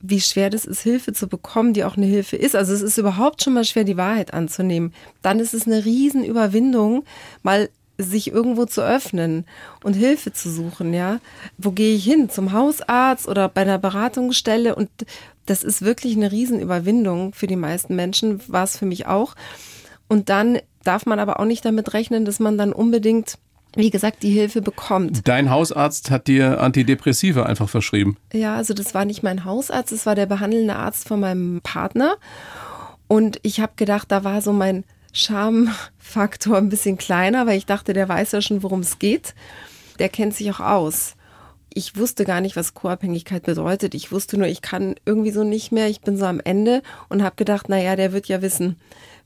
wie 0.00 0.20
schwer 0.20 0.48
das 0.48 0.64
ist, 0.64 0.80
Hilfe 0.80 1.12
zu 1.12 1.28
bekommen, 1.28 1.74
die 1.74 1.84
auch 1.84 1.96
eine 1.96 2.06
Hilfe 2.06 2.36
ist. 2.36 2.56
Also 2.56 2.72
es 2.72 2.80
ist 2.80 2.96
überhaupt 2.96 3.42
schon 3.42 3.52
mal 3.52 3.64
schwer, 3.64 3.84
die 3.84 3.98
Wahrheit 3.98 4.32
anzunehmen. 4.32 4.94
Dann 5.20 5.40
ist 5.40 5.52
es 5.52 5.66
eine 5.66 5.84
Riesenüberwindung, 5.84 7.04
mal 7.42 7.68
sich 8.02 8.32
irgendwo 8.32 8.64
zu 8.66 8.82
öffnen 8.82 9.44
und 9.84 9.94
Hilfe 9.94 10.32
zu 10.32 10.50
suchen, 10.50 10.94
ja. 10.94 11.18
Wo 11.58 11.70
gehe 11.70 11.94
ich 11.94 12.04
hin? 12.04 12.28
Zum 12.30 12.52
Hausarzt 12.52 13.28
oder 13.28 13.48
bei 13.48 13.62
einer 13.62 13.78
Beratungsstelle? 13.78 14.74
Und 14.74 14.90
das 15.46 15.62
ist 15.62 15.82
wirklich 15.82 16.16
eine 16.16 16.32
Riesenüberwindung 16.32 17.34
für 17.34 17.46
die 17.46 17.56
meisten 17.56 17.96
Menschen, 17.96 18.40
war 18.48 18.64
es 18.64 18.76
für 18.76 18.86
mich 18.86 19.06
auch. 19.06 19.34
Und 20.08 20.28
dann 20.28 20.58
darf 20.82 21.06
man 21.06 21.18
aber 21.18 21.40
auch 21.40 21.44
nicht 21.44 21.64
damit 21.64 21.92
rechnen, 21.92 22.24
dass 22.24 22.40
man 22.40 22.58
dann 22.58 22.72
unbedingt 22.72 23.38
wie 23.76 23.90
gesagt, 23.90 24.24
die 24.24 24.30
Hilfe 24.30 24.62
bekommt. 24.62 25.28
Dein 25.28 25.50
Hausarzt 25.50 26.10
hat 26.10 26.26
dir 26.26 26.60
Antidepressiva 26.60 27.44
einfach 27.44 27.68
verschrieben. 27.68 28.16
Ja, 28.32 28.56
also 28.56 28.74
das 28.74 28.94
war 28.94 29.04
nicht 29.04 29.22
mein 29.22 29.44
Hausarzt, 29.44 29.92
es 29.92 30.06
war 30.06 30.16
der 30.16 30.26
behandelnde 30.26 30.74
Arzt 30.74 31.06
von 31.06 31.20
meinem 31.20 31.60
Partner. 31.62 32.16
Und 33.06 33.38
ich 33.42 33.60
habe 33.60 33.72
gedacht, 33.76 34.10
da 34.10 34.24
war 34.24 34.42
so 34.42 34.52
mein 34.52 34.84
Schamfaktor 35.12 36.56
ein 36.56 36.68
bisschen 36.68 36.98
kleiner, 36.98 37.46
weil 37.46 37.58
ich 37.58 37.66
dachte, 37.66 37.92
der 37.92 38.08
weiß 38.08 38.32
ja 38.32 38.42
schon, 38.42 38.62
worum 38.62 38.80
es 38.80 38.98
geht. 38.98 39.34
Der 39.98 40.08
kennt 40.08 40.34
sich 40.34 40.50
auch 40.50 40.60
aus. 40.60 41.14
Ich 41.72 41.96
wusste 41.96 42.24
gar 42.24 42.40
nicht, 42.40 42.56
was 42.56 42.74
Co-Abhängigkeit 42.74 43.44
bedeutet. 43.44 43.94
Ich 43.94 44.10
wusste 44.10 44.36
nur, 44.36 44.48
ich 44.48 44.60
kann 44.62 44.96
irgendwie 45.04 45.30
so 45.30 45.44
nicht 45.44 45.70
mehr. 45.70 45.88
Ich 45.88 46.00
bin 46.00 46.16
so 46.16 46.24
am 46.24 46.40
Ende 46.40 46.82
und 47.08 47.22
habe 47.22 47.36
gedacht, 47.36 47.68
naja, 47.68 47.94
der 47.96 48.12
wird 48.12 48.26
ja 48.26 48.42
wissen, 48.42 48.76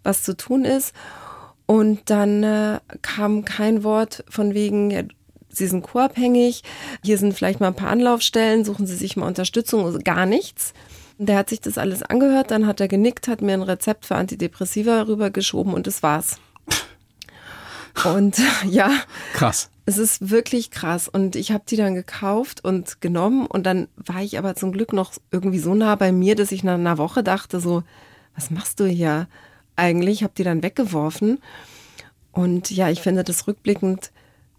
was 0.03 0.23
zu 0.23 0.37
tun 0.37 0.65
ist. 0.65 0.95
Und 1.67 2.11
dann 2.11 2.43
äh, 2.43 2.81
kam 3.01 3.45
kein 3.45 3.83
Wort 3.85 4.25
von 4.29 4.53
wegen, 4.53 4.91
ja, 4.91 5.03
Sie 5.49 5.69
sind 5.69 5.83
co-abhängig, 5.83 6.63
hier 7.05 7.17
sind 7.17 7.33
vielleicht 7.33 7.61
mal 7.61 7.69
ein 7.69 7.77
paar 7.77 7.91
Anlaufstellen, 7.91 8.65
suchen 8.65 8.87
Sie 8.89 8.97
sich 8.97 9.17
mal 9.17 9.27
Unterstützung, 9.27 9.85
also 9.85 10.01
gar 10.03 10.27
nichts. 10.27 10.75
Der 11.19 11.39
hat 11.39 11.49
sich 11.49 11.61
das 11.61 11.79
alles 11.79 12.03
angehört, 12.03 12.51
dann 12.51 12.67
hat 12.67 12.81
er 12.81 12.89
genickt, 12.89 13.29
hat 13.29 13.41
mir 13.41 13.55
ein 13.55 13.63
Rezept 13.63 14.07
für 14.07 14.17
Antidepressiva 14.17 15.03
rübergeschoben 15.03 15.73
und 15.73 15.87
das 15.87 16.03
war's. 16.03 16.39
Und 18.05 18.41
ja. 18.69 18.91
Krass. 19.33 19.71
Es 19.87 19.99
ist 19.99 20.31
wirklich 20.31 20.71
krass. 20.71 21.09
Und 21.09 21.37
ich 21.37 21.53
habe 21.53 21.65
die 21.69 21.77
dann 21.77 21.95
gekauft 21.95 22.65
und 22.65 23.01
genommen. 23.01 23.47
Und 23.47 23.65
dann 23.65 23.89
war 23.97 24.23
ich 24.23 24.39
aber 24.39 24.55
zum 24.55 24.73
Glück 24.73 24.93
noch 24.93 25.13
irgendwie 25.31 25.59
so 25.59 25.75
nah 25.75 25.95
bei 25.95 26.11
mir, 26.11 26.35
dass 26.35 26.53
ich 26.53 26.65
nach 26.65 26.75
einer 26.75 26.99
Woche 26.99 27.23
dachte, 27.23 27.61
so, 27.61 27.83
was 28.35 28.51
machst 28.51 28.81
du 28.81 28.87
hier 28.87 29.29
eigentlich? 29.77 30.23
Habe 30.23 30.33
die 30.37 30.45
dann 30.45 30.63
weggeworfen. 30.63 31.39
Und 32.33 32.71
ja, 32.71 32.89
ich 32.89 33.01
finde 33.01 33.25
das 33.25 33.47
rückblickend 33.47 34.11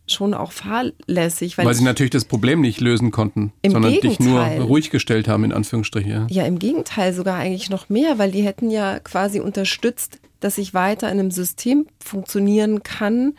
schon 0.08 0.34
auch 0.34 0.52
fahrlässig. 0.52 1.58
Weil, 1.58 1.66
weil 1.66 1.74
sie 1.74 1.84
natürlich 1.84 2.12
das 2.12 2.26
Problem 2.26 2.62
nicht 2.62 2.82
lösen 2.82 3.12
konnten, 3.12 3.52
sondern 3.66 3.94
Gegenteil. 3.94 4.10
dich 4.10 4.20
nur 4.20 4.42
ruhig 4.66 4.90
gestellt 4.90 5.28
haben, 5.28 5.44
in 5.44 5.52
Anführungsstrichen. 5.52 6.12
Ja. 6.12 6.28
ja, 6.30 6.46
im 6.46 6.60
Gegenteil 6.60 7.14
sogar 7.14 7.38
eigentlich 7.38 7.70
noch 7.70 7.90
mehr, 7.90 8.18
weil 8.18 8.32
die 8.32 8.44
hätten 8.44 8.70
ja 8.70 9.00
quasi 9.00 9.40
unterstützt, 9.40 10.20
dass 10.40 10.58
ich 10.58 10.74
weiter 10.74 11.12
in 11.12 11.20
einem 11.20 11.32
System 11.32 11.88
funktionieren 12.04 12.84
kann, 12.84 13.34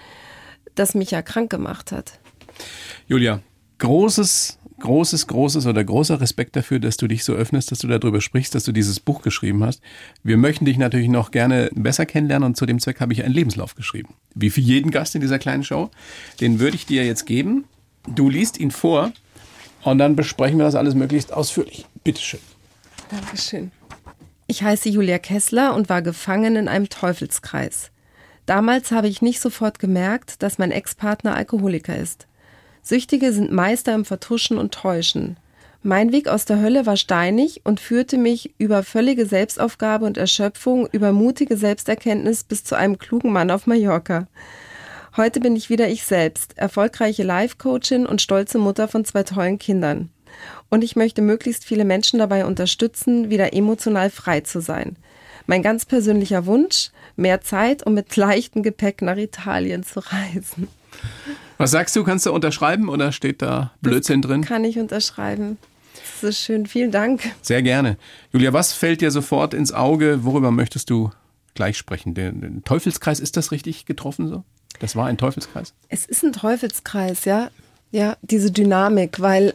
das 0.75 0.95
mich 0.95 1.11
ja 1.13 1.23
krank 1.23 1.51
gemacht 1.51 1.93
hat. 1.93 2.19
Julia, 3.07 3.41
großes 3.79 4.59
großes, 4.81 5.27
großes 5.27 5.67
oder 5.67 5.83
großer 5.83 6.21
Respekt 6.21 6.57
dafür, 6.57 6.79
dass 6.79 6.97
du 6.97 7.07
dich 7.07 7.25
so 7.25 7.33
öffnest, 7.33 7.73
dass 7.73 7.79
du 7.79 7.89
darüber 7.89 8.21
sprichst, 8.21 8.55
dass 8.55 8.65
du 8.65 8.73
dieses 8.73 9.01
Buch 9.01 9.23
geschrieben 9.23 9.65
hast. 9.65 9.81
Wir 10.23 10.37
möchten 10.37 10.65
dich 10.65 10.79
natürlich 10.79 11.09
noch 11.09 11.31
gerne 11.31 11.71
besser 11.75 12.07
kennenlernen 12.07 12.47
und 12.47 12.57
zu 12.57 12.67
dem 12.67 12.79
Zweck 12.81 13.01
habe 13.01 13.13
ich 13.13 13.25
einen 13.25 13.35
Lebenslauf 13.35 13.75
geschrieben. 13.75 14.15
Wie 14.35 14.51
für 14.51 14.61
jeden 14.61 14.91
Gast 14.91 15.15
in 15.15 15.21
dieser 15.21 15.39
kleinen 15.39 15.65
Show. 15.65 15.91
Den 16.41 16.61
würde 16.61 16.77
ich 16.77 16.87
dir 16.87 17.05
jetzt 17.05 17.27
geben. 17.27 17.65
Du 18.07 18.29
liest 18.29 18.59
ihn 18.59 18.71
vor 18.71 19.13
und 19.83 19.99
dann 19.99 20.17
besprechen 20.17 20.59
wir 20.59 20.65
das 20.65 20.75
alles 20.75 20.95
möglichst 20.95 21.33
ausführlich. 21.33 21.87
Bitteschön. 22.05 22.41
Dankeschön. 23.11 23.71
Ich 24.47 24.63
heiße 24.63 24.89
Julia 24.89 25.19
Kessler 25.19 25.75
und 25.75 25.89
war 25.89 26.03
gefangen 26.03 26.57
in 26.57 26.69
einem 26.69 26.89
Teufelskreis. 26.89 27.91
Damals 28.47 28.93
habe 28.93 29.09
ich 29.09 29.23
nicht 29.23 29.41
sofort 29.41 29.81
gemerkt, 29.81 30.43
dass 30.43 30.59
mein 30.59 30.71
Ex-Partner 30.71 31.35
Alkoholiker 31.35 31.97
ist. 31.97 32.29
Süchtige 32.87 33.33
sind 33.33 33.51
Meister 33.51 33.95
im 33.95 34.05
Vertuschen 34.05 34.59
und 34.59 34.73
Täuschen. 34.73 35.39
Mein 35.83 36.13
Weg 36.13 36.29
aus 36.29 36.45
der 36.45 36.61
Hölle 36.61 36.87
war 36.87 36.97
steinig 36.97 37.63
und 37.65 37.81
führte 37.81 38.17
mich 38.17 38.55
über 38.59 38.85
völlige 38.85 39.27
Selbstaufgabe 39.27 40.07
und 40.07 40.17
Erschöpfung, 40.17 40.87
über 40.93 41.11
mutige 41.11 41.57
Selbsterkenntnis 41.57 42.45
bis 42.45 42.63
zu 42.63 42.77
einem 42.77 42.97
klugen 42.97 43.33
Mann 43.33 43.51
auf 43.51 43.67
Mallorca. 43.67 44.29
Heute 45.17 45.41
bin 45.41 45.57
ich 45.57 45.69
wieder 45.69 45.89
ich 45.89 46.05
selbst, 46.05 46.57
erfolgreiche 46.59 47.25
Life-Coachin 47.25 48.07
und 48.07 48.23
stolze 48.23 48.59
Mutter 48.59 48.87
von 48.87 49.05
zwei 49.05 49.25
tollen 49.25 49.59
Kindern. 49.59 50.11
Und 50.69 50.85
ich 50.85 50.95
möchte 50.95 51.23
möglichst 51.23 51.65
viele 51.65 51.85
Menschen 51.85 52.21
dabei 52.21 52.47
unterstützen, 52.47 53.31
wieder 53.31 53.53
emotional 53.53 54.11
frei 54.11 54.43
zu 54.43 54.61
sein. 54.61 54.95
Mein 55.47 55.63
ganz 55.63 55.87
persönlicher 55.87 56.47
Wunsch, 56.47 56.91
mehr 57.17 57.41
Zeit, 57.41 57.85
um 57.85 57.95
mit 57.95 58.15
leichtem 58.15 58.63
Gepäck 58.63 59.03
nach 59.03 59.17
Italien 59.17 59.83
zu 59.83 59.99
reisen. 59.99 60.69
Was 61.59 61.71
sagst 61.71 61.97
du? 61.97 62.05
Kannst 62.05 62.27
du 62.27 62.33
unterschreiben 62.33 62.89
oder 62.89 63.13
steht 63.13 63.43
da 63.43 63.73
Blödsinn 63.81 64.23
drin? 64.23 64.43
Kann 64.43 64.65
ich 64.65 64.79
unterschreiben. 64.79 65.59
Das 66.21 66.31
ist 66.31 66.41
schön. 66.41 66.67
Vielen 66.67 66.91
Dank. 66.91 67.23
Sehr 67.43 67.63
gerne. 67.63 67.97
Julia, 68.33 68.53
was 68.53 68.73
fällt 68.73 69.01
dir 69.01 69.11
sofort 69.11 69.55
ins 69.55 69.73
Auge? 69.73 70.25
Worüber 70.25 70.51
möchtest 70.51 70.91
du 70.91 71.11
gleich 71.55 71.79
sprechen? 71.79 72.15
Der, 72.15 72.33
der 72.33 72.63
Teufelskreis, 72.65 73.21
ist 73.21 73.37
das 73.37 73.53
richtig 73.53 73.87
getroffen 73.87 74.29
so? 74.29 74.45
Das 74.81 74.97
war 74.97 75.07
ein 75.07 75.17
Teufelskreis? 75.17 75.73
Es 75.89 76.05
ist 76.05 76.23
ein 76.23 76.33
Teufelskreis, 76.33 77.25
ja. 77.25 77.51
Ja, 77.91 78.17
diese 78.23 78.51
Dynamik, 78.51 79.21
weil 79.21 79.55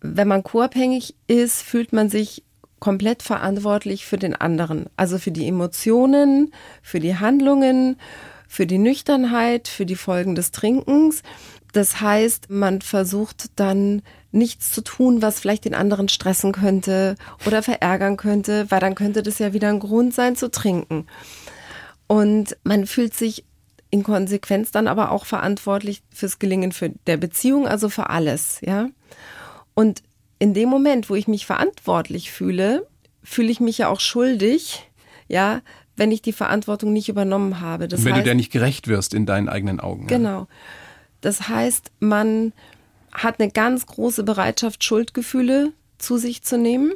wenn 0.00 0.28
man 0.28 0.42
co-abhängig 0.42 1.14
ist, 1.26 1.62
fühlt 1.62 1.92
man 1.92 2.10
sich 2.10 2.42
komplett 2.78 3.22
verantwortlich 3.22 4.06
für 4.06 4.18
den 4.18 4.34
anderen. 4.34 4.86
Also 4.96 5.18
für 5.18 5.30
die 5.30 5.48
Emotionen, 5.48 6.52
für 6.82 7.00
die 7.00 7.16
Handlungen, 7.16 7.96
für 8.48 8.66
die 8.66 8.78
Nüchternheit, 8.78 9.68
für 9.68 9.86
die 9.86 9.94
Folgen 9.94 10.34
des 10.34 10.50
Trinkens. 10.50 11.22
Das 11.72 12.00
heißt, 12.00 12.50
man 12.50 12.80
versucht 12.80 13.50
dann 13.56 14.02
nichts 14.32 14.72
zu 14.72 14.82
tun, 14.82 15.22
was 15.22 15.38
vielleicht 15.38 15.64
den 15.64 15.74
anderen 15.74 16.08
stressen 16.08 16.52
könnte 16.52 17.14
oder 17.46 17.62
verärgern 17.62 18.16
könnte, 18.16 18.70
weil 18.70 18.80
dann 18.80 18.94
könnte 18.94 19.22
das 19.22 19.38
ja 19.38 19.52
wieder 19.52 19.68
ein 19.68 19.78
Grund 19.78 20.14
sein 20.14 20.34
zu 20.34 20.50
trinken. 20.50 21.06
Und 22.06 22.56
man 22.64 22.86
fühlt 22.86 23.14
sich 23.14 23.44
in 23.90 24.02
Konsequenz 24.02 24.70
dann 24.70 24.88
aber 24.88 25.12
auch 25.12 25.24
verantwortlich 25.24 26.02
fürs 26.12 26.38
Gelingen 26.38 26.72
für 26.72 26.90
der 27.06 27.16
Beziehung, 27.16 27.66
also 27.66 27.88
für 27.88 28.10
alles, 28.10 28.60
ja. 28.62 28.88
Und 29.74 30.02
in 30.38 30.54
dem 30.54 30.68
Moment, 30.68 31.10
wo 31.10 31.14
ich 31.14 31.28
mich 31.28 31.46
verantwortlich 31.46 32.30
fühle, 32.30 32.86
fühle 33.22 33.50
ich 33.50 33.60
mich 33.60 33.78
ja 33.78 33.88
auch 33.88 34.00
schuldig, 34.00 34.90
ja, 35.26 35.60
wenn 35.98 36.12
ich 36.12 36.22
die 36.22 36.32
Verantwortung 36.32 36.92
nicht 36.92 37.08
übernommen 37.08 37.60
habe. 37.60 37.88
Das 37.88 38.04
wenn 38.04 38.14
heißt, 38.14 38.26
du 38.26 38.30
dir 38.30 38.34
nicht 38.34 38.52
gerecht 38.52 38.88
wirst 38.88 39.14
in 39.14 39.26
deinen 39.26 39.48
eigenen 39.48 39.80
Augen. 39.80 40.06
Genau. 40.06 40.46
Das 41.20 41.48
heißt, 41.48 41.90
man 42.00 42.52
hat 43.12 43.40
eine 43.40 43.50
ganz 43.50 43.86
große 43.86 44.22
Bereitschaft, 44.22 44.84
Schuldgefühle 44.84 45.72
zu 45.98 46.16
sich 46.16 46.42
zu 46.42 46.56
nehmen. 46.56 46.92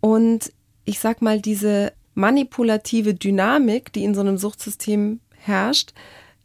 Und 0.00 0.52
ich 0.84 1.00
sag 1.00 1.22
mal, 1.22 1.40
diese 1.40 1.92
manipulative 2.14 3.14
Dynamik, 3.14 3.92
die 3.92 4.04
in 4.04 4.14
so 4.14 4.20
einem 4.20 4.38
Suchtsystem 4.38 5.20
herrscht, 5.36 5.92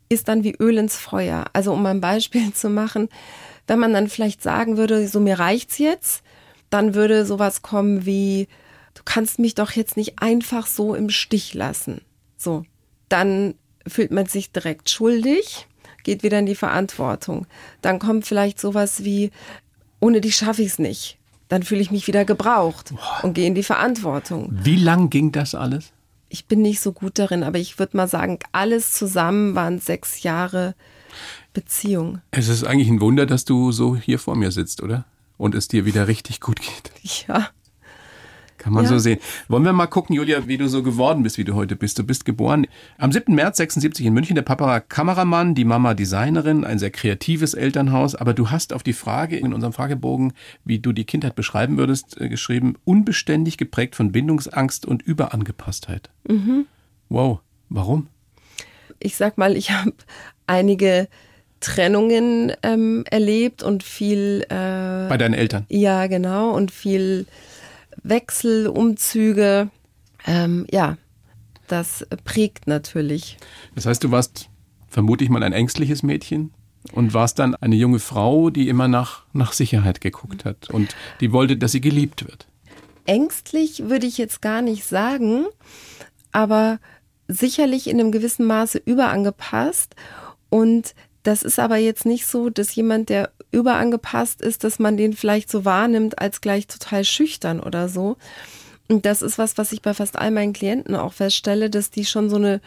ist 0.10 0.28
dann 0.28 0.44
wie 0.44 0.56
Öl 0.60 0.78
ins 0.78 0.98
Feuer. 0.98 1.46
Also 1.54 1.74
um 1.74 1.86
ein 1.86 2.02
Beispiel 2.02 2.54
zu 2.54 2.70
machen, 2.70 3.10
wenn 3.68 3.80
man 3.80 3.94
dann 3.94 4.08
vielleicht 4.08 4.42
sagen 4.42 4.78
würde, 4.78 5.08
so 5.08 5.20
mir 5.20 5.40
reicht's 5.40 5.78
jetzt, 5.78 6.24
dann 6.70 6.96
würde 6.96 7.26
sowas 7.26 7.62
kommen 7.62 8.06
wie, 8.06 8.48
du 8.94 9.02
kannst 9.06 9.40
mich 9.40 9.56
doch 9.56 9.72
jetzt 9.72 9.98
nicht 9.98 10.20
einfach 10.20 10.68
so 10.68 10.96
im 10.96 11.10
Stich 11.10 11.54
lassen. 11.54 12.02
So, 12.38 12.66
dann 13.10 13.56
fühlt 13.88 14.12
man 14.12 14.26
sich 14.26 14.52
direkt 14.52 14.90
schuldig, 14.90 15.68
geht 16.04 16.24
wieder 16.24 16.40
in 16.40 16.46
die 16.46 16.56
Verantwortung. 16.56 17.48
Dann 17.82 18.00
kommt 18.00 18.26
vielleicht 18.26 18.60
sowas 18.60 19.04
wie, 19.04 19.32
ohne 20.00 20.22
dich 20.22 20.36
schaffe 20.36 20.62
ich 20.62 20.70
es 20.70 20.80
nicht. 20.80 21.18
Dann 21.50 21.64
fühle 21.64 21.82
ich 21.82 21.92
mich 21.92 22.08
wieder 22.08 22.26
gebraucht 22.26 22.94
Boah. 22.96 23.24
und 23.24 23.34
gehe 23.34 23.48
in 23.48 23.56
die 23.56 23.64
Verantwortung. 23.64 24.50
Wie 24.52 24.76
lang 24.76 25.10
ging 25.10 25.32
das 25.32 25.56
alles? 25.56 25.92
Ich 26.30 26.46
bin 26.46 26.62
nicht 26.62 26.80
so 26.80 26.94
gut 26.94 27.20
darin, 27.20 27.44
aber 27.44 27.60
ich 27.60 27.78
würde 27.78 27.96
mal 27.96 28.08
sagen, 28.08 28.40
alles 28.52 28.92
zusammen 28.92 29.54
waren 29.54 29.80
sechs 29.80 30.24
Jahre 30.24 30.74
Beziehung. 31.54 32.22
Es 32.32 32.48
ist 32.48 32.64
eigentlich 32.64 32.90
ein 32.90 33.02
Wunder, 33.02 33.28
dass 33.28 33.46
du 33.46 33.72
so 33.72 33.96
hier 33.96 34.18
vor 34.18 34.36
mir 34.36 34.52
sitzt, 34.52 34.82
oder? 34.82 35.06
Und 35.38 35.54
es 35.54 35.68
dir 35.68 35.86
wieder 35.86 36.08
richtig 36.08 36.42
gut 36.42 36.60
geht. 36.60 36.92
Ja. 37.28 37.50
Kann 38.64 38.72
man 38.72 38.86
ja. 38.86 38.90
so 38.92 38.98
sehen. 38.98 39.20
Wollen 39.50 39.66
wir 39.66 39.74
mal 39.74 39.88
gucken, 39.88 40.16
Julia, 40.16 40.48
wie 40.48 40.58
du 40.58 40.70
so 40.70 40.84
geworden 40.84 41.22
bist, 41.22 41.38
wie 41.38 41.44
du 41.44 41.54
heute 41.54 41.76
bist. 41.76 42.00
Du 42.00 42.04
bist 42.04 42.24
geboren 42.24 42.66
am 42.98 43.12
7. 43.12 43.36
März 43.36 43.58
76 43.58 44.06
in 44.06 44.14
München. 44.14 44.36
Der 44.36 44.42
Papa 44.42 44.66
war 44.66 44.80
Kameramann, 44.80 45.54
die 45.54 45.66
Mama 45.66 45.94
Designerin, 45.94 46.64
ein 46.64 46.80
sehr 46.80 46.90
kreatives 46.90 47.56
Elternhaus. 47.56 48.16
Aber 48.16 48.34
du 48.34 48.52
hast 48.52 48.72
auf 48.72 48.82
die 48.82 48.94
Frage 48.94 49.36
in 49.36 49.54
unserem 49.54 49.74
Fragebogen, 49.74 50.32
wie 50.64 50.80
du 50.80 50.94
die 50.94 51.04
Kindheit 51.04 51.36
beschreiben 51.36 51.78
würdest, 51.78 52.20
äh, 52.22 52.30
geschrieben, 52.30 52.76
unbeständig 52.86 53.58
geprägt 53.58 53.96
von 53.96 54.14
Bindungsangst 54.14 54.86
und 54.86 55.02
Überangepasstheit. 55.02 56.10
Mhm. 56.30 56.66
Wow. 57.10 57.40
Warum? 57.68 58.08
Ich 59.00 59.18
sag 59.18 59.38
mal, 59.38 59.58
ich 59.58 59.72
habe 59.72 59.92
einige 60.48 61.10
Trennungen 61.60 62.54
ähm, 62.64 63.04
erlebt 63.10 63.62
und 63.62 63.84
viel. 63.84 64.46
Äh, 64.50 65.10
Bei 65.10 65.18
deinen 65.18 65.34
Eltern? 65.34 65.66
Ja, 65.68 66.08
genau. 66.08 66.52
Und 66.52 66.72
viel 66.72 67.26
Wechsel, 68.02 68.68
Umzüge. 68.68 69.70
Ähm, 70.26 70.66
ja, 70.72 70.98
das 71.68 72.06
prägt 72.24 72.68
natürlich. 72.68 73.38
Das 73.76 73.86
heißt, 73.86 74.04
du 74.04 74.12
warst 74.12 74.50
vermutlich 74.88 75.30
mal 75.30 75.44
ein 75.44 75.54
ängstliches 75.54 76.04
Mädchen 76.04 76.54
und 76.92 77.14
warst 77.14 77.40
dann 77.40 77.56
eine 77.56 77.76
junge 77.76 78.00
Frau, 78.00 78.50
die 78.50 78.68
immer 78.68 78.88
nach, 78.88 79.24
nach 79.34 79.54
Sicherheit 79.54 80.02
geguckt 80.02 80.46
hat 80.46 80.70
und 80.70 80.96
die 81.20 81.32
wollte, 81.32 81.58
dass 81.58 81.72
sie 81.72 81.82
geliebt 81.82 82.26
wird. 82.28 82.48
Ängstlich 83.06 83.90
würde 83.90 84.06
ich 84.06 84.18
jetzt 84.18 84.42
gar 84.42 84.62
nicht 84.62 84.86
sagen, 84.86 85.46
aber 86.32 86.80
sicherlich 87.28 87.90
in 87.90 88.00
einem 88.00 88.12
gewissen 88.12 88.46
Maße 88.46 88.82
überangepasst 88.86 89.96
und 90.50 90.94
das 91.24 91.44
ist 91.44 91.60
aber 91.60 91.78
jetzt 91.78 92.06
nicht 92.06 92.26
so, 92.26 92.50
dass 92.50 92.76
jemand, 92.76 93.10
der 93.10 93.32
überangepasst 93.52 94.42
ist, 94.42 94.64
dass 94.64 94.80
man 94.80 94.98
den 94.98 95.14
vielleicht 95.14 95.50
so 95.50 95.66
wahrnimmt 95.66 96.20
als 96.20 96.42
gleich 96.42 96.68
total 96.68 97.04
schüchtern 97.06 97.60
oder 97.60 97.88
so. 97.88 98.18
Und 98.90 99.06
das 99.06 99.22
ist 99.22 99.38
was, 99.38 99.58
was 99.58 99.72
ich 99.72 99.82
bei 99.82 99.94
fast 99.94 100.18
all 100.18 100.32
meinen 100.32 100.54
Klienten 100.54 100.96
auch 100.96 101.14
feststelle, 101.14 101.70
dass 101.70 101.90
die 101.90 102.06
schon 102.06 102.30
so 102.30 102.36
eine 102.36 102.62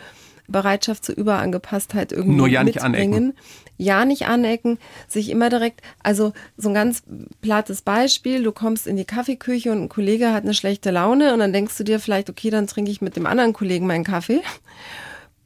Bereitschaft 0.49 1.05
zur 1.05 1.17
Überangepasstheit 1.17 2.13
irgendwie 2.13 2.37
Nur 2.37 2.49
ja 2.49 2.63
mitbringen. 2.65 2.93
Nicht 2.93 3.11
anecken. 3.11 3.35
Ja, 3.79 4.05
nicht 4.07 4.27
anecken, 4.27 4.79
sich 5.07 5.29
immer 5.29 5.51
direkt, 5.51 5.83
also 6.03 6.33
so 6.57 6.69
ein 6.69 6.75
ganz 6.75 7.03
plattes 7.43 7.83
Beispiel, 7.83 8.43
du 8.43 8.53
kommst 8.53 8.87
in 8.87 8.97
die 8.97 9.05
Kaffeeküche 9.05 9.71
und 9.71 9.83
ein 9.83 9.89
Kollege 9.91 10.33
hat 10.33 10.45
eine 10.45 10.55
schlechte 10.55 10.91
Laune 10.91 11.35
und 11.35 11.41
dann 11.41 11.53
denkst 11.53 11.77
du 11.77 11.85
dir 11.85 12.01
vielleicht, 12.01 12.31
okay, 12.31 12.49
dann 12.49 12.67
trinke 12.67 12.91
ich 12.91 13.03
mit 13.03 13.17
dem 13.17 13.27
anderen 13.27 13.53
Kollegen 13.53 13.87
meinen 13.87 14.05
Kaffee 14.05 14.41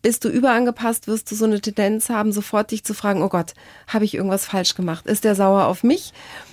bist 0.02 0.24
du 0.24 0.28
überangepasst, 0.28 1.06
wirst 1.06 1.30
du 1.30 1.34
so 1.34 1.44
eine 1.44 1.60
Tendenz 1.60 2.08
haben, 2.08 2.32
sofort 2.32 2.70
dich 2.70 2.84
zu 2.84 2.94
fragen, 2.94 3.22
oh 3.22 3.28
Gott, 3.28 3.54
habe 3.86 4.04
ich 4.04 4.14
irgendwas 4.14 4.46
falsch 4.46 4.74
gemacht? 4.74 5.06
Ist 5.06 5.24
der 5.24 5.34
sauer 5.34 5.66
auf 5.66 5.82
mich? 5.82 6.12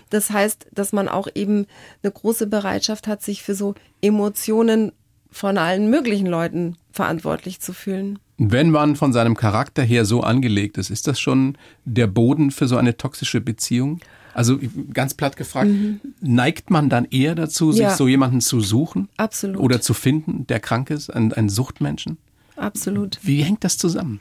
Das 0.10 0.30
heißt, 0.30 0.68
dass 0.72 0.94
man 0.94 1.08
auch 1.08 1.28
eben 1.34 1.66
eine 2.04 2.12
große 2.12 2.48
Bereitschaft 2.48 3.08
hat, 3.08 3.22
sich 3.22 3.44
für 3.44 3.56
so 3.56 3.76
Emotionen 4.02 4.92
von 5.32 5.58
allen 5.58 5.90
möglichen 5.90 6.28
Leuten 6.28 6.78
verantwortlich 6.92 7.60
zu 7.60 7.74
fühlen. 7.74 8.20
Wenn 8.38 8.70
man 8.70 8.96
von 8.96 9.14
seinem 9.14 9.36
Charakter 9.36 9.84
her 9.84 10.06
so 10.06 10.22
angelegt 10.22 10.78
ist, 10.78 10.90
ist 10.90 11.08
das 11.08 11.20
schon 11.20 11.58
der 11.86 12.08
Boden 12.08 12.52
für 12.52 12.68
so 12.68 12.78
eine 12.78 12.96
toxische 12.98 13.42
Beziehung? 13.42 14.00
Also 14.34 14.60
ganz 14.94 15.16
platt 15.16 15.36
gefragt, 15.36 15.70
mhm. 15.70 16.00
neigt 16.22 16.70
man 16.70 16.90
dann 16.90 17.06
eher 17.06 17.34
dazu, 17.34 17.72
sich 17.72 17.82
ja. 17.82 17.96
so 17.96 18.08
jemanden 18.08 18.40
zu 18.40 18.62
suchen? 18.62 19.10
Absolut. 19.18 19.60
Oder 19.60 19.82
zu 19.82 19.96
finden, 19.96 20.46
der 20.46 20.60
krank 20.60 20.92
ist, 20.92 21.10
einen, 21.10 21.34
einen 21.34 21.50
Suchtmenschen? 21.50 22.20
Absolut. 22.58 23.20
Wie 23.22 23.44
hängt 23.44 23.64
das 23.64 23.78
zusammen? 23.78 24.20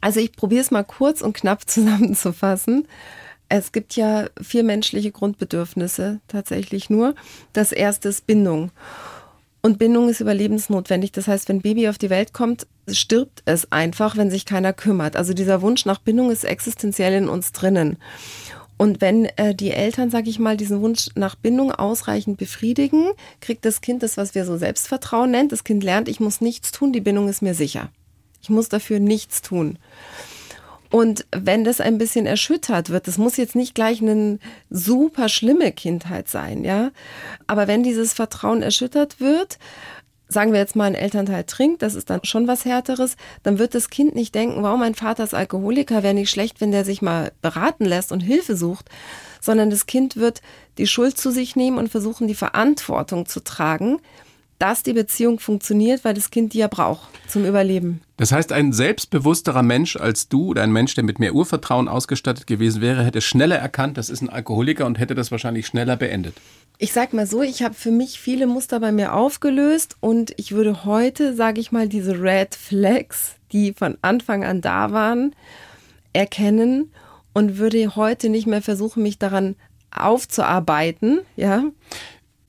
Also 0.00 0.20
ich 0.20 0.32
probiere 0.32 0.62
es 0.62 0.70
mal 0.70 0.84
kurz 0.84 1.22
und 1.22 1.32
knapp 1.32 1.62
zusammenzufassen. 1.68 2.86
Es 3.48 3.72
gibt 3.72 3.96
ja 3.96 4.26
vier 4.40 4.64
menschliche 4.64 5.12
Grundbedürfnisse 5.12 6.20
tatsächlich 6.26 6.90
nur. 6.90 7.14
Das 7.52 7.72
erste 7.72 8.08
ist 8.08 8.26
Bindung. 8.26 8.70
Und 9.60 9.78
Bindung 9.78 10.08
ist 10.08 10.20
überlebensnotwendig. 10.20 11.12
Das 11.12 11.28
heißt, 11.28 11.48
wenn 11.48 11.60
Baby 11.60 11.88
auf 11.88 11.98
die 11.98 12.10
Welt 12.10 12.32
kommt, 12.32 12.66
stirbt 12.88 13.42
es 13.44 13.70
einfach, 13.70 14.16
wenn 14.16 14.30
sich 14.30 14.44
keiner 14.44 14.72
kümmert. 14.72 15.16
Also 15.16 15.34
dieser 15.34 15.62
Wunsch 15.62 15.86
nach 15.86 16.00
Bindung 16.00 16.30
ist 16.30 16.44
existenziell 16.44 17.12
in 17.12 17.28
uns 17.28 17.52
drinnen. 17.52 17.98
Und 18.82 19.00
wenn 19.00 19.26
äh, 19.36 19.54
die 19.54 19.70
Eltern, 19.70 20.10
sage 20.10 20.28
ich 20.28 20.40
mal, 20.40 20.56
diesen 20.56 20.80
Wunsch 20.80 21.06
nach 21.14 21.36
Bindung 21.36 21.70
ausreichend 21.70 22.36
befriedigen, 22.36 23.12
kriegt 23.40 23.64
das 23.64 23.80
Kind 23.80 24.02
das, 24.02 24.16
was 24.16 24.34
wir 24.34 24.44
so 24.44 24.56
Selbstvertrauen 24.56 25.30
nennen. 25.30 25.48
Das 25.48 25.62
Kind 25.62 25.84
lernt, 25.84 26.08
ich 26.08 26.18
muss 26.18 26.40
nichts 26.40 26.72
tun, 26.72 26.92
die 26.92 27.00
Bindung 27.00 27.28
ist 27.28 27.42
mir 27.42 27.54
sicher. 27.54 27.90
Ich 28.42 28.50
muss 28.50 28.68
dafür 28.68 28.98
nichts 28.98 29.40
tun. 29.40 29.78
Und 30.90 31.26
wenn 31.30 31.62
das 31.62 31.80
ein 31.80 31.96
bisschen 31.96 32.26
erschüttert 32.26 32.90
wird, 32.90 33.06
das 33.06 33.18
muss 33.18 33.36
jetzt 33.36 33.54
nicht 33.54 33.76
gleich 33.76 34.02
eine 34.02 34.40
super 34.68 35.28
schlimme 35.28 35.70
Kindheit 35.70 36.28
sein, 36.28 36.64
ja. 36.64 36.90
Aber 37.46 37.68
wenn 37.68 37.84
dieses 37.84 38.12
Vertrauen 38.12 38.62
erschüttert 38.62 39.20
wird, 39.20 39.60
sagen 40.32 40.52
wir 40.52 40.60
jetzt 40.60 40.76
mal, 40.76 40.84
ein 40.84 40.94
Elternteil 40.94 41.44
trinkt, 41.44 41.82
das 41.82 41.94
ist 41.94 42.10
dann 42.10 42.24
schon 42.24 42.48
was 42.48 42.64
Härteres, 42.64 43.16
dann 43.42 43.58
wird 43.58 43.74
das 43.74 43.90
Kind 43.90 44.14
nicht 44.14 44.34
denken, 44.34 44.62
wow, 44.62 44.78
mein 44.78 44.94
Vater 44.94 45.24
ist 45.24 45.34
Alkoholiker, 45.34 46.02
wäre 46.02 46.14
nicht 46.14 46.30
schlecht, 46.30 46.60
wenn 46.60 46.72
der 46.72 46.84
sich 46.84 47.02
mal 47.02 47.32
beraten 47.42 47.84
lässt 47.84 48.12
und 48.12 48.20
Hilfe 48.20 48.56
sucht, 48.56 48.88
sondern 49.40 49.70
das 49.70 49.86
Kind 49.86 50.16
wird 50.16 50.40
die 50.78 50.86
Schuld 50.86 51.18
zu 51.18 51.30
sich 51.30 51.56
nehmen 51.56 51.78
und 51.78 51.88
versuchen, 51.88 52.26
die 52.26 52.34
Verantwortung 52.34 53.26
zu 53.26 53.40
tragen, 53.44 54.00
dass 54.62 54.84
die 54.84 54.92
Beziehung 54.92 55.40
funktioniert, 55.40 56.04
weil 56.04 56.14
das 56.14 56.30
Kind 56.30 56.52
die 56.52 56.58
ja 56.58 56.68
braucht 56.68 57.08
zum 57.26 57.44
Überleben. 57.44 58.00
Das 58.16 58.30
heißt, 58.30 58.52
ein 58.52 58.72
selbstbewussterer 58.72 59.64
Mensch 59.64 59.96
als 59.96 60.28
du 60.28 60.46
oder 60.46 60.62
ein 60.62 60.70
Mensch, 60.70 60.94
der 60.94 61.02
mit 61.02 61.18
mehr 61.18 61.34
Urvertrauen 61.34 61.88
ausgestattet 61.88 62.46
gewesen 62.46 62.80
wäre, 62.80 63.04
hätte 63.04 63.20
schneller 63.20 63.56
erkannt, 63.56 63.98
das 63.98 64.08
ist 64.08 64.22
ein 64.22 64.30
Alkoholiker 64.30 64.86
und 64.86 65.00
hätte 65.00 65.16
das 65.16 65.32
wahrscheinlich 65.32 65.66
schneller 65.66 65.96
beendet 65.96 66.34
ich 66.78 66.92
sag 66.92 67.12
mal 67.12 67.28
so, 67.28 67.42
ich 67.42 67.62
habe 67.62 67.74
für 67.74 67.92
mich 67.92 68.18
viele 68.18 68.48
Muster 68.48 68.80
bei 68.80 68.90
mir 68.90 69.14
aufgelöst 69.14 69.96
und 70.00 70.32
ich 70.36 70.50
würde 70.50 70.84
heute, 70.84 71.36
sage 71.36 71.60
ich 71.60 71.70
mal, 71.70 71.88
diese 71.88 72.20
Red 72.20 72.56
Flags, 72.56 73.36
die 73.52 73.72
von 73.72 73.98
Anfang 74.02 74.42
an 74.42 74.60
da 74.62 74.90
waren, 74.90 75.36
erkennen 76.12 76.90
und 77.34 77.58
würde 77.58 77.94
heute 77.94 78.30
nicht 78.30 78.48
mehr 78.48 78.62
versuchen, 78.62 79.04
mich 79.04 79.18
daran 79.18 79.54
aufzuarbeiten, 79.92 81.20
ja. 81.36 81.62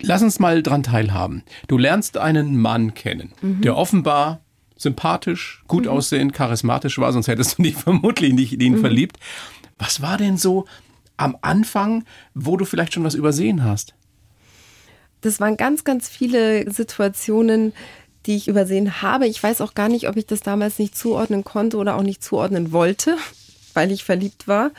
Lass 0.05 0.21
uns 0.21 0.39
mal 0.39 0.61
dran 0.61 0.83
teilhaben. 0.83 1.43
Du 1.67 1.77
lernst 1.77 2.17
einen 2.17 2.57
Mann 2.57 2.93
kennen, 2.93 3.31
mhm. 3.41 3.61
der 3.61 3.77
offenbar 3.77 4.41
sympathisch, 4.75 5.63
gut 5.67 5.85
mhm. 5.85 5.91
aussehend, 5.91 6.33
charismatisch 6.33 6.97
war, 6.99 7.13
sonst 7.13 7.27
hättest 7.27 7.57
du 7.57 7.63
dich 7.63 7.75
vermutlich 7.87 8.33
nicht 8.33 8.53
in 8.53 8.59
ihn 8.59 8.73
mhm. 8.73 8.81
verliebt. 8.81 9.17
Was 9.79 10.01
war 10.01 10.17
denn 10.17 10.37
so 10.37 10.65
am 11.15 11.37
Anfang, 11.41 12.03
wo 12.33 12.57
du 12.57 12.65
vielleicht 12.65 12.93
schon 12.93 13.03
was 13.03 13.15
übersehen 13.15 13.63
hast? 13.63 13.93
Das 15.21 15.39
waren 15.39 15.55
ganz, 15.55 15.85
ganz 15.85 16.09
viele 16.09 16.69
Situationen, 16.69 17.71
die 18.25 18.35
ich 18.35 18.49
übersehen 18.49 19.01
habe. 19.01 19.25
Ich 19.27 19.41
weiß 19.41 19.61
auch 19.61 19.73
gar 19.73 19.87
nicht, 19.87 20.09
ob 20.09 20.17
ich 20.17 20.25
das 20.25 20.41
damals 20.41 20.79
nicht 20.79 20.97
zuordnen 20.97 21.45
konnte 21.45 21.77
oder 21.77 21.95
auch 21.95 22.03
nicht 22.03 22.21
zuordnen 22.21 22.73
wollte, 22.73 23.17
weil 23.73 23.91
ich 23.91 24.03
verliebt 24.03 24.49
war. 24.49 24.71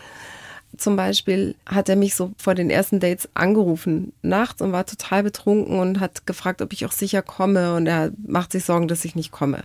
Zum 0.77 0.97
Beispiel 0.97 1.55
hat 1.67 1.89
er 1.89 1.97
mich 1.97 2.15
so 2.15 2.33
vor 2.37 2.55
den 2.55 2.71
ersten 2.71 3.01
Dates 3.01 3.29
angerufen 3.35 4.13
nachts 4.23 4.61
und 4.61 4.73
war 4.73 4.87
total 4.87 5.23
betrunken 5.23 5.79
und 5.79 6.01
hat 6.01 6.27
gefragt, 6.27 6.63
ob 6.63 6.73
ich 6.73 6.87
auch 6.87 6.93
sicher 6.93 7.23
komme 7.23 7.75
und 7.75 7.87
er 7.87 8.13
macht 8.27 8.53
sich 8.53 8.65
Sorgen, 8.65 8.89
dass 8.89 9.05
ich 9.05 9.15
nicht 9.15 9.31
komme. 9.31 9.63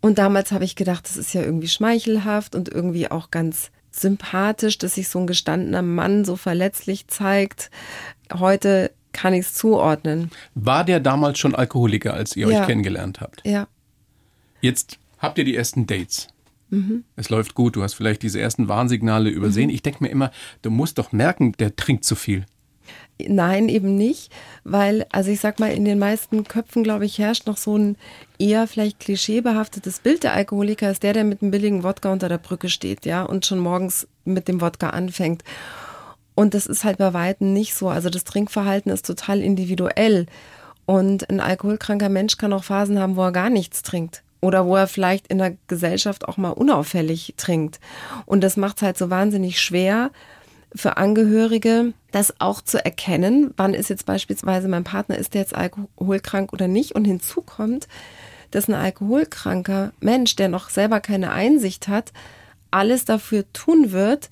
Und 0.00 0.18
damals 0.18 0.52
habe 0.52 0.64
ich 0.64 0.76
gedacht, 0.76 1.04
das 1.04 1.16
ist 1.16 1.34
ja 1.34 1.42
irgendwie 1.42 1.68
schmeichelhaft 1.68 2.54
und 2.54 2.68
irgendwie 2.68 3.10
auch 3.10 3.30
ganz 3.30 3.70
sympathisch, 3.90 4.78
dass 4.78 4.94
sich 4.94 5.08
so 5.08 5.18
ein 5.18 5.26
gestandener 5.26 5.82
Mann 5.82 6.24
so 6.24 6.36
verletzlich 6.36 7.08
zeigt. 7.08 7.70
Heute 8.32 8.92
kann 9.12 9.34
ich 9.34 9.40
es 9.40 9.54
zuordnen. 9.54 10.30
War 10.54 10.84
der 10.84 11.00
damals 11.00 11.38
schon 11.38 11.54
Alkoholiker, 11.54 12.14
als 12.14 12.36
ihr 12.36 12.48
ja. 12.48 12.60
euch 12.60 12.66
kennengelernt 12.66 13.20
habt? 13.20 13.42
Ja. 13.44 13.66
Jetzt 14.60 14.98
habt 15.18 15.38
ihr 15.38 15.44
die 15.44 15.56
ersten 15.56 15.86
Dates. 15.86 16.28
Mhm. 16.70 17.04
Es 17.16 17.30
läuft 17.30 17.54
gut, 17.54 17.76
du 17.76 17.82
hast 17.82 17.94
vielleicht 17.94 18.22
diese 18.22 18.40
ersten 18.40 18.68
Warnsignale 18.68 19.30
übersehen. 19.30 19.68
Mhm. 19.68 19.74
Ich 19.74 19.82
denke 19.82 20.04
mir 20.04 20.10
immer, 20.10 20.30
du 20.62 20.70
musst 20.70 20.98
doch 20.98 21.12
merken, 21.12 21.52
der 21.52 21.76
trinkt 21.76 22.04
zu 22.04 22.14
viel. 22.14 22.44
Nein, 23.20 23.68
eben 23.68 23.96
nicht, 23.96 24.32
weil, 24.62 25.04
also 25.10 25.30
ich 25.30 25.40
sag 25.40 25.58
mal, 25.58 25.72
in 25.72 25.84
den 25.84 25.98
meisten 25.98 26.44
Köpfen, 26.44 26.84
glaube 26.84 27.04
ich, 27.04 27.18
herrscht 27.18 27.46
noch 27.46 27.56
so 27.56 27.76
ein 27.76 27.96
eher 28.38 28.68
vielleicht 28.68 29.00
klischeebehaftetes 29.00 29.98
Bild 30.00 30.22
der 30.22 30.34
Alkoholiker, 30.34 30.90
ist 30.90 31.02
der, 31.02 31.14
der 31.14 31.24
mit 31.24 31.42
einem 31.42 31.50
billigen 31.50 31.82
Wodka 31.82 32.12
unter 32.12 32.28
der 32.28 32.38
Brücke 32.38 32.68
steht, 32.68 33.06
ja, 33.06 33.24
und 33.24 33.44
schon 33.44 33.58
morgens 33.58 34.06
mit 34.24 34.46
dem 34.46 34.60
Wodka 34.60 34.90
anfängt. 34.90 35.42
Und 36.36 36.54
das 36.54 36.68
ist 36.68 36.84
halt 36.84 36.98
bei 36.98 37.12
Weitem 37.12 37.52
nicht 37.52 37.74
so. 37.74 37.88
Also 37.88 38.10
das 38.10 38.22
Trinkverhalten 38.22 38.92
ist 38.92 39.04
total 39.04 39.40
individuell. 39.40 40.26
Und 40.86 41.28
ein 41.28 41.40
alkoholkranker 41.40 42.08
Mensch 42.08 42.36
kann 42.36 42.52
auch 42.52 42.62
Phasen 42.62 43.00
haben, 43.00 43.16
wo 43.16 43.22
er 43.22 43.32
gar 43.32 43.50
nichts 43.50 43.82
trinkt. 43.82 44.22
Oder 44.40 44.66
wo 44.66 44.76
er 44.76 44.86
vielleicht 44.86 45.26
in 45.28 45.38
der 45.38 45.56
Gesellschaft 45.66 46.28
auch 46.28 46.36
mal 46.36 46.50
unauffällig 46.50 47.34
trinkt. 47.36 47.80
Und 48.24 48.42
das 48.42 48.56
macht 48.56 48.76
es 48.76 48.82
halt 48.82 48.98
so 48.98 49.10
wahnsinnig 49.10 49.60
schwer, 49.60 50.10
für 50.74 50.96
Angehörige, 50.96 51.92
das 52.12 52.40
auch 52.40 52.60
zu 52.60 52.84
erkennen, 52.84 53.52
wann 53.56 53.74
ist 53.74 53.88
jetzt 53.88 54.06
beispielsweise 54.06 54.68
mein 54.68 54.84
Partner, 54.84 55.16
ist 55.16 55.34
der 55.34 55.42
jetzt 55.42 55.54
alkoholkrank 55.54 56.52
oder 56.52 56.68
nicht. 56.68 56.94
Und 56.94 57.04
hinzu 57.04 57.42
kommt, 57.42 57.88
dass 58.50 58.68
ein 58.68 58.74
alkoholkranker 58.74 59.92
Mensch, 60.00 60.36
der 60.36 60.48
noch 60.48 60.68
selber 60.68 61.00
keine 61.00 61.32
Einsicht 61.32 61.88
hat, 61.88 62.12
alles 62.70 63.04
dafür 63.04 63.50
tun 63.52 63.92
wird, 63.92 64.28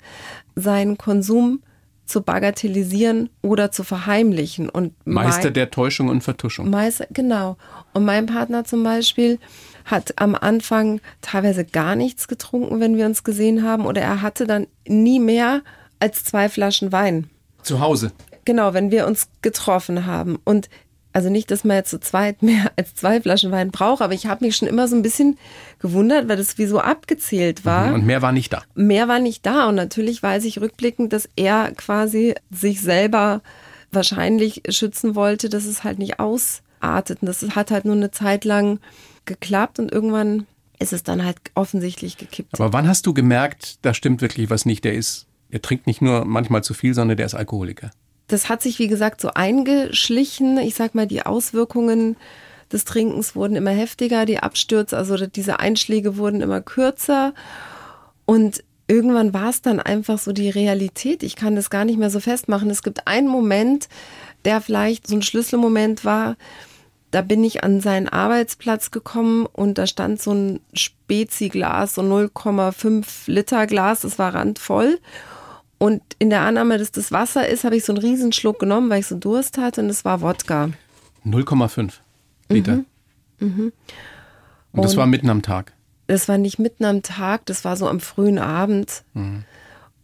seinen 0.55 0.97
Konsum 0.97 1.61
zu 2.05 2.21
bagatellisieren 2.21 3.29
oder 3.41 3.71
zu 3.71 3.83
verheimlichen. 3.83 4.69
Und 4.69 4.93
Meister 5.05 5.45
mein, 5.45 5.53
der 5.55 5.71
Täuschung 5.71 6.07
und 6.07 6.21
Vertuschung. 6.21 6.69
Meister, 6.69 7.07
genau. 7.09 7.57
Und 7.93 8.05
mein 8.05 8.27
Partner 8.27 8.63
zum 8.63 8.83
Beispiel 8.83 9.39
hat 9.87 10.13
am 10.17 10.35
Anfang 10.35 11.01
teilweise 11.21 11.65
gar 11.65 11.95
nichts 11.95 12.27
getrunken, 12.27 12.79
wenn 12.79 12.97
wir 12.97 13.05
uns 13.05 13.23
gesehen 13.23 13.63
haben, 13.63 13.85
oder 13.85 14.01
er 14.01 14.21
hatte 14.21 14.45
dann 14.45 14.67
nie 14.87 15.19
mehr 15.19 15.61
als 15.99 16.23
zwei 16.23 16.49
Flaschen 16.49 16.91
Wein. 16.91 17.29
Zu 17.63 17.79
Hause. 17.79 18.11
Genau, 18.45 18.73
wenn 18.73 18.91
wir 18.91 19.07
uns 19.07 19.29
getroffen 19.41 20.05
haben. 20.05 20.37
Und 20.43 20.69
also 21.13 21.29
nicht, 21.29 21.49
dass 21.49 21.63
man 21.63 21.77
jetzt 21.77 21.89
zu 21.89 21.99
zweit 21.99 22.41
mehr 22.43 22.71
als 22.75 22.93
zwei 22.93 23.21
Flaschen 23.21 23.51
Wein 23.51 23.71
braucht, 23.71 24.01
aber 24.01 24.13
ich 24.13 24.27
habe 24.27 24.45
mich 24.45 24.55
schon 24.55 24.67
immer 24.67 24.87
so 24.87 24.95
ein 24.95 25.01
bisschen 25.01 25.37
gewundert, 25.79 26.27
weil 26.27 26.37
das 26.37 26.57
wie 26.57 26.67
so 26.67 26.79
abgezählt 26.79 27.65
war. 27.65 27.87
Mhm, 27.87 27.95
und 27.95 28.05
mehr 28.05 28.21
war 28.21 28.31
nicht 28.31 28.53
da. 28.53 28.63
Mehr 28.75 29.07
war 29.07 29.19
nicht 29.19 29.45
da. 29.45 29.67
Und 29.67 29.75
natürlich 29.75 30.21
weiß 30.21 30.45
ich 30.45 30.61
rückblickend, 30.61 31.13
dass 31.13 31.29
er 31.35 31.71
quasi 31.71 32.35
sich 32.51 32.81
selber 32.81 33.41
wahrscheinlich 33.91 34.63
schützen 34.69 35.15
wollte, 35.15 35.49
dass 35.49 35.65
es 35.65 35.83
halt 35.83 35.97
nicht 35.97 36.19
ausartet. 36.19 37.21
Und 37.21 37.27
das 37.27 37.41
hat 37.55 37.71
halt 37.71 37.85
nur 37.85 37.95
eine 37.95 38.11
Zeit 38.11 38.43
lang 38.43 38.79
geklappt 39.27 39.79
und 39.79 39.91
irgendwann 39.91 40.47
ist 40.79 40.93
es 40.93 41.03
dann 41.03 41.23
halt 41.23 41.37
offensichtlich 41.53 42.17
gekippt. 42.17 42.59
Aber 42.59 42.73
wann 42.73 42.87
hast 42.87 43.05
du 43.05 43.13
gemerkt, 43.13 43.79
da 43.83 43.93
stimmt 43.93 44.21
wirklich 44.21 44.49
was 44.49 44.65
nicht? 44.65 44.83
Der 44.83 44.93
ist 44.93 45.27
er 45.49 45.61
trinkt 45.61 45.87
nicht 45.87 46.01
nur 46.01 46.25
manchmal 46.25 46.63
zu 46.63 46.73
viel, 46.73 46.93
sondern 46.93 47.17
der 47.17 47.25
ist 47.25 47.35
Alkoholiker. 47.35 47.91
Das 48.27 48.49
hat 48.49 48.61
sich, 48.61 48.79
wie 48.79 48.87
gesagt, 48.87 49.21
so 49.21 49.29
eingeschlichen. 49.33 50.57
Ich 50.57 50.75
sag 50.75 50.95
mal, 50.95 51.07
die 51.07 51.25
Auswirkungen 51.25 52.17
des 52.71 52.83
Trinkens 52.83 53.35
wurden 53.35 53.55
immer 53.55 53.71
heftiger, 53.71 54.25
die 54.25 54.39
Abstürze, 54.39 54.97
also 54.97 55.15
diese 55.25 55.59
Einschläge 55.59 56.17
wurden 56.17 56.41
immer 56.41 56.59
kürzer. 56.59 57.33
Und 58.25 58.61
irgendwann 58.87 59.33
war 59.33 59.49
es 59.49 59.61
dann 59.61 59.79
einfach 59.79 60.19
so 60.19 60.33
die 60.33 60.49
Realität. 60.49 61.23
Ich 61.23 61.37
kann 61.37 61.55
das 61.55 61.69
gar 61.69 61.85
nicht 61.85 61.97
mehr 61.97 62.09
so 62.09 62.19
festmachen. 62.19 62.69
Es 62.69 62.83
gibt 62.83 63.07
einen 63.07 63.29
Moment, 63.29 63.87
der 64.43 64.59
vielleicht 64.59 65.07
so 65.07 65.15
ein 65.15 65.21
Schlüsselmoment 65.21 66.03
war. 66.03 66.35
Da 67.11 67.21
bin 67.21 67.43
ich 67.43 67.63
an 67.63 67.79
seinen 67.79 68.09
Arbeitsplatz 68.09 68.91
gekommen 68.91 69.45
und 69.45 69.77
da 69.77 69.87
stand 69.87 70.21
so 70.21 70.33
ein 70.33 70.59
Spezi-Glas, 70.73 71.95
so 71.95 72.01
0,5 72.01 73.05
Liter 73.27 73.65
Glas, 73.65 74.01
das 74.01 74.19
war 74.19 74.33
randvoll. 74.33 74.99
Und 75.77 76.01
in 76.19 76.29
der 76.29 76.41
Annahme, 76.41 76.77
dass 76.77 76.91
das 76.91 77.11
Wasser 77.11 77.47
ist, 77.47 77.63
habe 77.63 77.77
ich 77.77 77.85
so 77.85 77.93
einen 77.93 78.01
Riesenschluck 78.01 78.59
genommen, 78.59 78.89
weil 78.89 78.99
ich 78.99 79.07
so 79.07 79.15
Durst 79.15 79.57
hatte 79.57 79.81
und 79.81 79.89
es 79.89 80.03
war 80.03 80.21
Wodka. 80.21 80.71
0,5 81.25 81.93
Liter. 82.49 82.77
Mhm. 82.77 82.85
Mhm. 83.39 83.73
Und 84.71 84.83
das 84.83 84.93
und 84.93 84.97
war 84.97 85.05
mitten 85.05 85.29
am 85.29 85.41
Tag. 85.41 85.73
Das 86.07 86.27
war 86.27 86.37
nicht 86.37 86.57
mitten 86.57 86.85
am 86.85 87.03
Tag, 87.03 87.45
das 87.45 87.63
war 87.65 87.75
so 87.77 87.87
am 87.87 87.99
frühen 87.99 88.39
Abend. 88.39 89.03
Mhm. 89.13 89.43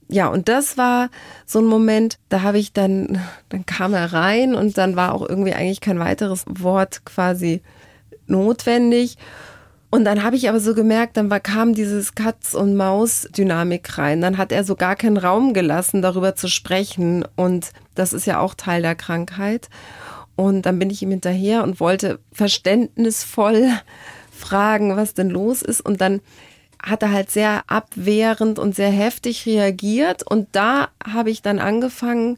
Ja, 0.09 0.27
und 0.27 0.49
das 0.49 0.77
war 0.77 1.09
so 1.45 1.59
ein 1.59 1.65
Moment, 1.65 2.19
da 2.29 2.41
habe 2.41 2.59
ich 2.59 2.73
dann, 2.73 3.19
dann 3.49 3.65
kam 3.65 3.93
er 3.93 4.13
rein 4.13 4.53
und 4.53 4.77
dann 4.77 4.95
war 4.95 5.13
auch 5.13 5.27
irgendwie 5.27 5.53
eigentlich 5.53 5.81
kein 5.81 5.99
weiteres 5.99 6.45
Wort 6.47 7.05
quasi 7.05 7.61
notwendig. 8.27 9.17
Und 9.93 10.05
dann 10.05 10.23
habe 10.23 10.35
ich 10.35 10.49
aber 10.49 10.59
so 10.59 10.73
gemerkt, 10.73 11.17
dann 11.17 11.29
war, 11.29 11.39
kam 11.39 11.75
dieses 11.75 12.15
Katz- 12.15 12.55
und 12.55 12.75
Maus-Dynamik 12.75 13.95
rein. 13.99 14.21
Dann 14.21 14.39
hat 14.39 14.51
er 14.51 14.63
so 14.63 14.75
gar 14.75 14.95
keinen 14.95 15.17
Raum 15.17 15.53
gelassen, 15.53 16.01
darüber 16.01 16.35
zu 16.35 16.47
sprechen. 16.47 17.23
Und 17.35 17.73
das 17.93 18.11
ist 18.11 18.25
ja 18.25 18.39
auch 18.39 18.55
Teil 18.55 18.81
der 18.81 18.95
Krankheit. 18.95 19.69
Und 20.35 20.65
dann 20.65 20.79
bin 20.79 20.89
ich 20.89 21.03
ihm 21.03 21.11
hinterher 21.11 21.61
und 21.61 21.79
wollte 21.79 22.19
verständnisvoll 22.31 23.69
fragen, 24.31 24.95
was 24.95 25.13
denn 25.13 25.29
los 25.29 25.61
ist. 25.61 25.81
Und 25.81 26.01
dann 26.01 26.21
hat 26.83 27.01
er 27.01 27.11
halt 27.11 27.31
sehr 27.31 27.63
abwehrend 27.67 28.59
und 28.59 28.75
sehr 28.75 28.91
heftig 28.91 29.45
reagiert. 29.45 30.21
Und 30.21 30.49
da 30.51 30.89
habe 31.03 31.31
ich 31.31 31.41
dann 31.41 31.59
angefangen, 31.59 32.37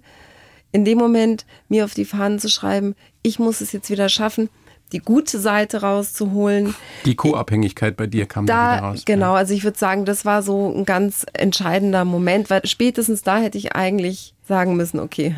in 0.71 0.85
dem 0.85 0.97
Moment 0.97 1.45
mir 1.67 1.83
auf 1.83 1.93
die 1.93 2.05
Fahnen 2.05 2.39
zu 2.39 2.47
schreiben, 2.47 2.95
ich 3.23 3.39
muss 3.39 3.61
es 3.61 3.71
jetzt 3.71 3.89
wieder 3.89 4.07
schaffen, 4.07 4.49
die 4.91 4.99
gute 4.99 5.39
Seite 5.39 5.81
rauszuholen. 5.81 6.75
Die 7.05 7.15
Co-Abhängigkeit 7.15 7.97
bei 7.97 8.05
dir 8.05 8.27
kam 8.27 8.45
da, 8.45 8.75
wieder 8.77 8.87
raus. 8.87 9.01
Genau, 9.05 9.33
also 9.33 9.53
ich 9.53 9.63
würde 9.63 9.79
sagen, 9.79 10.05
das 10.05 10.25
war 10.25 10.43
so 10.43 10.71
ein 10.71 10.85
ganz 10.85 11.25
entscheidender 11.33 12.05
Moment, 12.05 12.51
weil 12.51 12.65
spätestens 12.65 13.23
da 13.23 13.39
hätte 13.39 13.57
ich 13.57 13.75
eigentlich 13.75 14.35
sagen 14.47 14.75
müssen, 14.75 14.99
okay. 14.99 15.35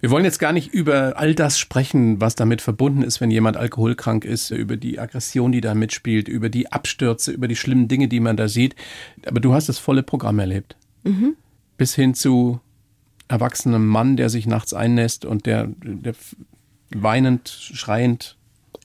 Wir 0.00 0.10
wollen 0.10 0.24
jetzt 0.24 0.38
gar 0.38 0.52
nicht 0.52 0.72
über 0.72 1.14
all 1.16 1.34
das 1.34 1.58
sprechen, 1.58 2.20
was 2.20 2.34
damit 2.34 2.62
verbunden 2.62 3.02
ist, 3.02 3.20
wenn 3.20 3.30
jemand 3.30 3.56
alkoholkrank 3.56 4.24
ist, 4.24 4.50
über 4.50 4.76
die 4.76 4.98
Aggression, 4.98 5.52
die 5.52 5.60
da 5.60 5.74
mitspielt, 5.74 6.28
über 6.28 6.48
die 6.48 6.70
Abstürze, 6.70 7.32
über 7.32 7.48
die 7.48 7.56
schlimmen 7.56 7.88
Dinge, 7.88 8.08
die 8.08 8.20
man 8.20 8.36
da 8.36 8.48
sieht. 8.48 8.76
Aber 9.26 9.40
du 9.40 9.52
hast 9.52 9.68
das 9.68 9.78
volle 9.78 10.02
Programm 10.02 10.38
erlebt. 10.38 10.76
Mhm. 11.04 11.36
Bis 11.76 11.94
hin 11.94 12.14
zu 12.14 12.60
erwachsenem 13.28 13.86
Mann, 13.86 14.16
der 14.16 14.30
sich 14.30 14.46
nachts 14.46 14.72
einnässt 14.72 15.24
und 15.24 15.46
der, 15.46 15.68
der 15.82 16.14
weinend, 16.90 17.48
schreiend 17.48 18.36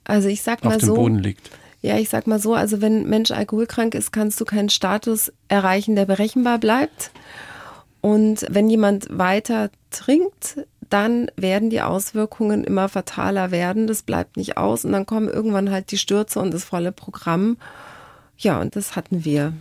also 0.04 0.28
ich 0.28 0.42
sag 0.42 0.64
mal 0.64 0.76
auf 0.76 0.78
dem 0.78 0.88
so, 0.88 0.96
Boden 0.96 1.20
liegt. 1.20 1.50
Ja, 1.82 1.98
ich 1.98 2.10
sag 2.10 2.28
mal 2.28 2.40
so, 2.40 2.54
also 2.54 2.82
wenn 2.82 3.02
ein 3.02 3.10
Mensch 3.10 3.32
alkoholkrank 3.32 3.96
ist, 3.96 4.12
kannst 4.12 4.40
du 4.40 4.46
keinen 4.46 4.70
Status 4.70 5.32
erreichen, 5.48 5.96
der 5.96 6.06
berechenbar 6.06 6.60
bleibt. 6.60 7.12
Und 8.02 8.46
wenn 8.50 8.70
jemand 8.70 9.08
weiter 9.10 9.70
trinkt, 9.92 10.66
dann 10.90 11.32
werden 11.38 11.70
die 11.70 11.82
Auswirkungen 11.82 12.64
immer 12.64 12.90
fataler 12.90 13.52
werden. 13.52 13.88
Das 13.88 14.02
bleibt 14.02 14.38
nicht 14.38 14.58
aus. 14.58 14.84
Und 14.84 14.92
dann 14.92 15.06
kommen 15.06 15.30
irgendwann 15.30 15.72
halt 15.72 15.92
die 15.92 15.98
Stürze 15.98 16.40
und 16.40 16.54
das 16.54 16.64
volle 16.64 16.92
Programm. 16.92 17.58
Ja, 18.38 18.60
und 18.60 18.76
das 18.76 18.96
hatten 18.96 19.24
wir. 19.24 19.54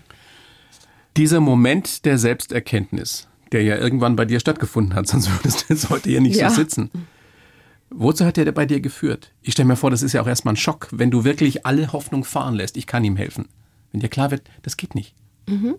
Dieser 1.16 1.40
Moment 1.40 2.05
der 2.05 2.18
Selbsterkenntnis, 2.18 3.29
der 3.53 3.62
ja 3.62 3.76
irgendwann 3.76 4.16
bei 4.16 4.24
dir 4.24 4.40
stattgefunden 4.40 4.94
hat, 4.94 5.07
sonst 5.09 5.31
würdest 5.31 5.68
du 5.68 5.74
jetzt 5.74 5.90
heute 5.90 6.09
hier 6.09 6.20
nicht 6.20 6.40
ja. 6.40 6.48
so 6.48 6.57
sitzen. 6.57 6.90
Wozu 7.90 8.24
hat 8.24 8.37
der 8.37 8.50
bei 8.53 8.66
dir 8.66 8.81
geführt? 8.81 9.33
Ich 9.42 9.53
stelle 9.53 9.66
mir 9.66 9.76
vor, 9.76 9.90
das 9.90 10.03
ist 10.03 10.12
ja 10.12 10.22
auch 10.22 10.29
erstmal 10.29 10.55
ein 10.55 10.57
Schock, 10.57 10.88
wenn 10.92 11.11
du 11.11 11.24
wirklich 11.24 11.66
alle 11.66 11.92
Hoffnung 11.92 12.24
fahren 12.24 12.55
lässt. 12.55 12.76
Ich 12.76 12.87
kann 12.87 13.05
ihm 13.05 13.16
helfen. 13.16 13.48
Wenn 13.90 14.00
dir 14.00 14.09
klar 14.09 14.31
wird, 14.31 14.42
das 14.62 14.76
geht 14.76 14.94
nicht. 14.94 15.14
Mhm. 15.48 15.76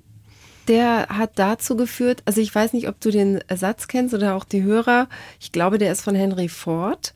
Der 0.67 1.07
hat 1.09 1.31
dazu 1.35 1.75
geführt, 1.75 2.21
also 2.25 2.39
ich 2.39 2.53
weiß 2.53 2.73
nicht, 2.73 2.87
ob 2.87 2.99
du 3.01 3.11
den 3.11 3.39
Satz 3.53 3.87
kennst 3.87 4.13
oder 4.13 4.35
auch 4.35 4.45
die 4.45 4.63
Hörer. 4.63 5.07
Ich 5.39 5.51
glaube, 5.51 5.77
der 5.77 5.91
ist 5.91 6.01
von 6.01 6.15
Henry 6.15 6.49
Ford. 6.49 7.13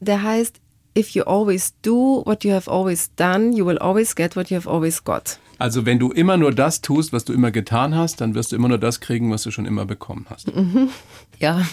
Der 0.00 0.22
heißt, 0.22 0.60
if 0.96 1.10
you 1.10 1.22
always 1.24 1.74
do 1.82 2.22
what 2.24 2.44
you 2.44 2.52
have 2.52 2.70
always 2.70 3.10
done, 3.16 3.56
you 3.56 3.66
will 3.66 3.78
always 3.78 4.14
get 4.14 4.36
what 4.36 4.50
you 4.50 4.56
have 4.56 4.68
always 4.68 5.02
got. 5.02 5.38
Also 5.58 5.86
wenn 5.86 5.98
du 5.98 6.10
immer 6.10 6.36
nur 6.36 6.52
das 6.52 6.82
tust, 6.82 7.12
was 7.12 7.24
du 7.24 7.32
immer 7.32 7.50
getan 7.50 7.94
hast, 7.94 8.20
dann 8.20 8.34
wirst 8.34 8.52
du 8.52 8.56
immer 8.56 8.68
nur 8.68 8.78
das 8.78 9.00
kriegen, 9.00 9.30
was 9.30 9.42
du 9.42 9.50
schon 9.50 9.64
immer 9.64 9.86
bekommen 9.86 10.26
hast. 10.28 10.54
Mhm. 10.54 10.90
Ja. 11.38 11.66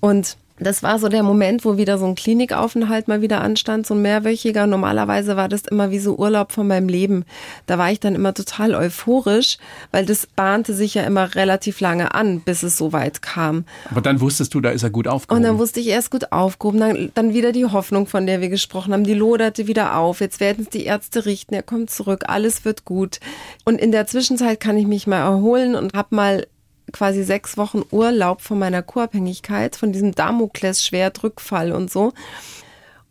Und 0.00 0.36
das 0.58 0.82
war 0.82 0.98
so 0.98 1.08
der 1.08 1.22
Moment, 1.22 1.64
wo 1.64 1.76
wieder 1.76 1.98
so 1.98 2.06
ein 2.06 2.14
Klinikaufenthalt 2.14 3.08
mal 3.08 3.22
wieder 3.22 3.40
anstand, 3.40 3.86
so 3.86 3.94
ein 3.94 4.02
mehrwöchiger. 4.02 4.66
Normalerweise 4.66 5.36
war 5.36 5.48
das 5.48 5.62
immer 5.62 5.90
wie 5.90 5.98
so 5.98 6.16
Urlaub 6.16 6.52
von 6.52 6.66
meinem 6.66 6.88
Leben. 6.88 7.24
Da 7.66 7.78
war 7.78 7.90
ich 7.90 8.00
dann 8.00 8.14
immer 8.14 8.34
total 8.34 8.74
euphorisch, 8.74 9.58
weil 9.90 10.06
das 10.06 10.26
bahnte 10.26 10.74
sich 10.74 10.94
ja 10.94 11.02
immer 11.04 11.34
relativ 11.34 11.80
lange 11.80 12.14
an, 12.14 12.40
bis 12.40 12.62
es 12.62 12.76
so 12.76 12.92
weit 12.92 13.22
kam. 13.22 13.64
Aber 13.90 14.00
dann 14.00 14.20
wusstest 14.20 14.54
du, 14.54 14.60
da 14.60 14.70
ist 14.70 14.82
er 14.82 14.90
gut 14.90 15.08
aufgehoben. 15.08 15.44
Und 15.44 15.48
dann 15.48 15.58
wusste 15.58 15.80
ich 15.80 15.88
erst 15.88 16.10
gut 16.10 16.32
aufgehoben, 16.32 16.80
dann, 16.80 17.10
dann 17.14 17.34
wieder 17.34 17.52
die 17.52 17.66
Hoffnung, 17.66 18.06
von 18.06 18.26
der 18.26 18.40
wir 18.40 18.48
gesprochen 18.48 18.92
haben, 18.92 19.04
die 19.04 19.14
loderte 19.14 19.66
wieder 19.66 19.96
auf. 19.96 20.20
Jetzt 20.20 20.40
werden 20.40 20.64
es 20.64 20.70
die 20.70 20.84
Ärzte 20.84 21.26
richten, 21.26 21.54
er 21.54 21.62
kommt 21.62 21.90
zurück, 21.90 22.24
alles 22.26 22.64
wird 22.64 22.84
gut. 22.84 23.20
Und 23.64 23.80
in 23.80 23.92
der 23.92 24.06
Zwischenzeit 24.06 24.60
kann 24.60 24.76
ich 24.76 24.86
mich 24.86 25.06
mal 25.06 25.20
erholen 25.20 25.74
und 25.74 25.94
habe 25.94 26.14
mal 26.14 26.46
quasi 26.92 27.22
sechs 27.22 27.56
Wochen 27.56 27.82
Urlaub 27.90 28.40
von 28.40 28.58
meiner 28.58 28.82
Co-Abhängigkeit, 28.82 29.76
von 29.76 29.92
diesem 29.92 30.14
Damoklesschwert, 30.14 31.22
Rückfall 31.22 31.72
und 31.72 31.90
so. 31.90 32.12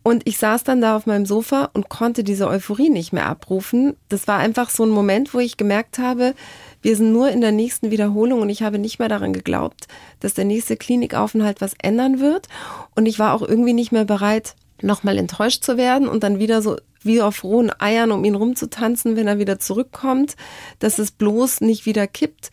Und 0.02 0.26
ich 0.26 0.38
saß 0.38 0.64
dann 0.64 0.80
da 0.80 0.96
auf 0.96 1.06
meinem 1.06 1.26
Sofa 1.26 1.70
und 1.74 1.88
konnte 1.88 2.24
diese 2.24 2.48
Euphorie 2.48 2.90
nicht 2.90 3.12
mehr 3.12 3.26
abrufen. 3.26 3.96
Das 4.08 4.26
war 4.26 4.38
einfach 4.38 4.68
so 4.68 4.84
ein 4.84 4.90
Moment, 4.90 5.32
wo 5.32 5.38
ich 5.38 5.56
gemerkt 5.56 5.98
habe, 5.98 6.34
wir 6.80 6.96
sind 6.96 7.12
nur 7.12 7.30
in 7.30 7.40
der 7.40 7.52
nächsten 7.52 7.92
Wiederholung 7.92 8.40
und 8.40 8.48
ich 8.48 8.64
habe 8.64 8.78
nicht 8.80 8.98
mehr 8.98 9.08
daran 9.08 9.32
geglaubt, 9.32 9.86
dass 10.18 10.34
der 10.34 10.44
nächste 10.44 10.76
Klinikaufenthalt 10.76 11.60
was 11.60 11.74
ändern 11.80 12.18
wird. 12.18 12.48
Und 12.96 13.06
ich 13.06 13.20
war 13.20 13.32
auch 13.34 13.42
irgendwie 13.42 13.74
nicht 13.74 13.92
mehr 13.92 14.04
bereit, 14.04 14.56
nochmal 14.80 15.18
enttäuscht 15.18 15.62
zu 15.62 15.76
werden 15.76 16.08
und 16.08 16.24
dann 16.24 16.40
wieder 16.40 16.60
so 16.60 16.76
wie 17.02 17.22
auf 17.22 17.44
rohen 17.44 17.70
Eiern 17.78 18.10
um 18.10 18.24
ihn 18.24 18.34
rumzutanzen, 18.34 19.16
wenn 19.16 19.28
er 19.28 19.38
wieder 19.38 19.58
zurückkommt, 19.60 20.36
dass 20.80 20.98
es 20.98 21.12
bloß 21.12 21.60
nicht 21.60 21.86
wieder 21.86 22.08
kippt. 22.08 22.50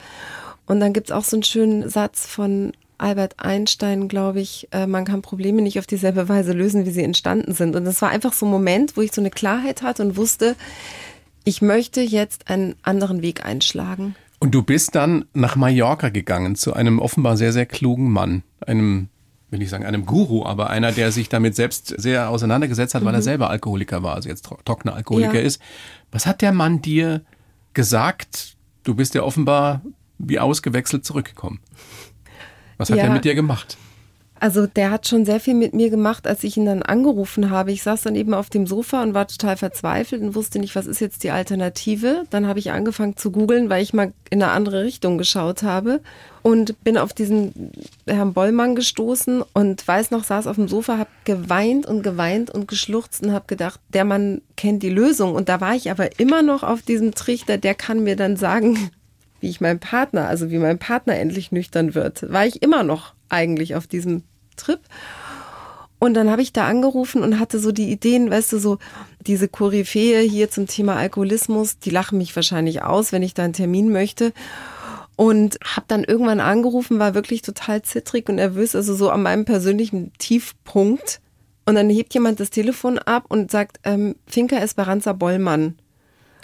Und 0.69 0.79
dann 0.79 0.93
gibt 0.93 1.09
es 1.09 1.15
auch 1.15 1.23
so 1.23 1.35
einen 1.35 1.41
schönen 1.41 1.89
Satz 1.89 2.27
von 2.27 2.73
Albert 2.99 3.39
Einstein, 3.39 4.07
glaube 4.07 4.39
ich, 4.39 4.67
äh, 4.71 4.85
man 4.85 5.03
kann 5.03 5.23
Probleme 5.23 5.63
nicht 5.63 5.79
auf 5.79 5.87
dieselbe 5.87 6.29
Weise 6.29 6.53
lösen, 6.53 6.85
wie 6.85 6.91
sie 6.91 7.01
entstanden 7.01 7.55
sind. 7.55 7.75
Und 7.75 7.85
das 7.85 8.03
war 8.03 8.09
einfach 8.09 8.33
so 8.33 8.45
ein 8.45 8.51
Moment, 8.51 8.95
wo 8.95 9.01
ich 9.01 9.11
so 9.11 9.19
eine 9.19 9.31
Klarheit 9.31 9.81
hatte 9.81 10.03
und 10.03 10.15
wusste, 10.15 10.55
ich 11.43 11.63
möchte 11.63 12.01
jetzt 12.01 12.51
einen 12.51 12.75
anderen 12.83 13.23
Weg 13.23 13.43
einschlagen. 13.43 14.15
Und 14.37 14.53
du 14.53 14.61
bist 14.61 14.93
dann 14.93 15.25
nach 15.33 15.55
Mallorca 15.55 16.09
gegangen 16.09 16.55
zu 16.55 16.73
einem 16.73 16.99
offenbar 16.99 17.35
sehr, 17.35 17.51
sehr 17.51 17.65
klugen 17.65 18.11
Mann, 18.11 18.43
einem, 18.59 19.09
will 19.49 19.63
ich 19.63 19.71
sagen, 19.71 19.85
einem 19.85 20.05
Guru, 20.05 20.45
aber 20.45 20.69
einer, 20.69 20.91
der 20.91 21.11
sich 21.11 21.29
damit 21.29 21.55
selbst 21.55 21.99
sehr 21.99 22.29
auseinandergesetzt 22.29 22.93
hat, 22.93 23.01
mhm. 23.01 23.07
weil 23.07 23.15
er 23.15 23.21
mhm. 23.21 23.23
selber 23.23 23.49
Alkoholiker 23.49 24.03
war, 24.03 24.13
also 24.13 24.29
jetzt 24.29 24.47
trockener 24.65 24.93
Alkoholiker 24.93 25.39
ja. 25.39 25.41
ist. 25.41 25.59
Was 26.11 26.27
hat 26.27 26.43
der 26.43 26.51
Mann 26.51 26.79
dir 26.79 27.23
gesagt? 27.73 28.55
Du 28.83 28.93
bist 28.93 29.15
ja 29.15 29.23
offenbar 29.23 29.81
wie 30.19 30.39
ausgewechselt 30.39 31.03
zurückgekommen. 31.05 31.59
Was 32.77 32.89
hat 32.89 32.97
ja. 32.97 33.05
er 33.05 33.11
mit 33.11 33.25
dir 33.25 33.35
gemacht? 33.35 33.77
Also 34.41 34.67
der 34.67 34.89
hat 34.91 35.07
schon 35.07 35.25
sehr 35.25 35.41
viel 35.41 35.53
mit 35.53 35.73
mir 35.73 35.89
gemacht, 35.89 36.25
als 36.25 36.43
ich 36.45 36.55
ihn 36.55 36.65
dann 36.65 36.81
angerufen 36.81 37.49
habe. 37.49 37.73
Ich 37.73 37.83
saß 37.83 38.03
dann 38.03 38.15
eben 38.15 38.33
auf 38.33 38.49
dem 38.49 38.67
Sofa 38.67 39.03
und 39.03 39.13
war 39.13 39.27
total 39.27 39.57
verzweifelt 39.57 40.21
und 40.21 40.33
wusste 40.33 40.59
nicht, 40.59 40.75
was 40.75 40.87
ist 40.87 41.01
jetzt 41.01 41.23
die 41.23 41.31
Alternative. 41.31 42.23
Dann 42.29 42.47
habe 42.47 42.59
ich 42.59 42.71
angefangen 42.71 43.17
zu 43.17 43.31
googeln, 43.31 43.69
weil 43.69 43.83
ich 43.83 43.93
mal 43.93 44.13
in 44.29 44.41
eine 44.41 44.53
andere 44.53 44.83
Richtung 44.83 45.17
geschaut 45.17 45.63
habe 45.63 45.99
und 46.41 46.81
bin 46.85 46.97
auf 46.97 47.11
diesen 47.11 47.73
Herrn 48.07 48.33
Bollmann 48.33 48.75
gestoßen 48.75 49.43
und 49.53 49.85
weiß 49.85 50.11
noch, 50.11 50.23
saß 50.23 50.47
auf 50.47 50.55
dem 50.55 50.69
Sofa, 50.69 50.97
habe 50.97 51.09
geweint 51.25 51.85
und 51.85 52.01
geweint 52.01 52.49
und 52.49 52.69
geschluchzt 52.69 53.23
und 53.23 53.33
habe 53.33 53.45
gedacht, 53.47 53.81
der 53.89 54.05
Mann 54.05 54.41
kennt 54.55 54.83
die 54.83 54.89
Lösung. 54.89 55.35
Und 55.35 55.49
da 55.49 55.59
war 55.59 55.75
ich 55.75 55.91
aber 55.91 56.17
immer 56.17 56.43
noch 56.43 56.63
auf 56.63 56.81
diesem 56.81 57.13
Trichter, 57.13 57.57
der 57.57 57.75
kann 57.75 58.03
mir 58.03 58.15
dann 58.15 58.37
sagen, 58.37 58.89
wie 59.39 59.49
ich 59.49 59.61
meinen 59.61 59.79
Partner, 59.79 60.27
also 60.27 60.49
wie 60.51 60.57
mein 60.57 60.79
Partner 60.79 61.15
endlich 61.15 61.51
nüchtern 61.51 61.95
wird, 61.95 62.31
war 62.31 62.45
ich 62.45 62.61
immer 62.61 62.83
noch 62.83 63.13
eigentlich 63.29 63.75
auf 63.75 63.87
diesem 63.87 64.23
Trip. 64.55 64.79
Und 65.99 66.13
dann 66.13 66.29
habe 66.31 66.41
ich 66.41 66.53
da 66.53 66.65
angerufen 66.65 67.23
und 67.23 67.39
hatte 67.39 67.59
so 67.59 67.73
die 67.73 67.91
Ideen, 67.91 68.31
weißt 68.31 68.53
du, 68.53 68.57
so 68.57 68.77
diese 69.19 69.49
Koryphäe 69.49 70.21
hier 70.21 70.49
zum 70.49 70.65
Thema 70.65 70.95
Alkoholismus, 70.95 71.77
die 71.77 71.89
lachen 71.89 72.17
mich 72.17 72.35
wahrscheinlich 72.35 72.83
aus, 72.83 73.11
wenn 73.11 73.21
ich 73.21 73.33
da 73.33 73.43
einen 73.43 73.53
Termin 73.53 73.91
möchte. 73.91 74.31
Und 75.17 75.59
habe 75.65 75.85
dann 75.89 76.05
irgendwann 76.05 76.39
angerufen, 76.39 76.97
war 76.97 77.13
wirklich 77.13 77.41
total 77.41 77.81
zittrig 77.81 78.29
und 78.29 78.35
nervös, 78.35 78.73
also 78.73 78.95
so 78.95 79.09
an 79.09 79.21
meinem 79.21 79.43
persönlichen 79.43 80.13
Tiefpunkt. 80.17 81.19
Und 81.65 81.75
dann 81.75 81.89
hebt 81.89 82.13
jemand 82.13 82.39
das 82.39 82.49
Telefon 82.49 82.97
ab 82.99 83.25
und 83.27 83.51
sagt, 83.51 83.81
ähm, 83.83 84.15
Finca 84.25 84.55
Esperanza 84.55 85.11
Bollmann. 85.11 85.75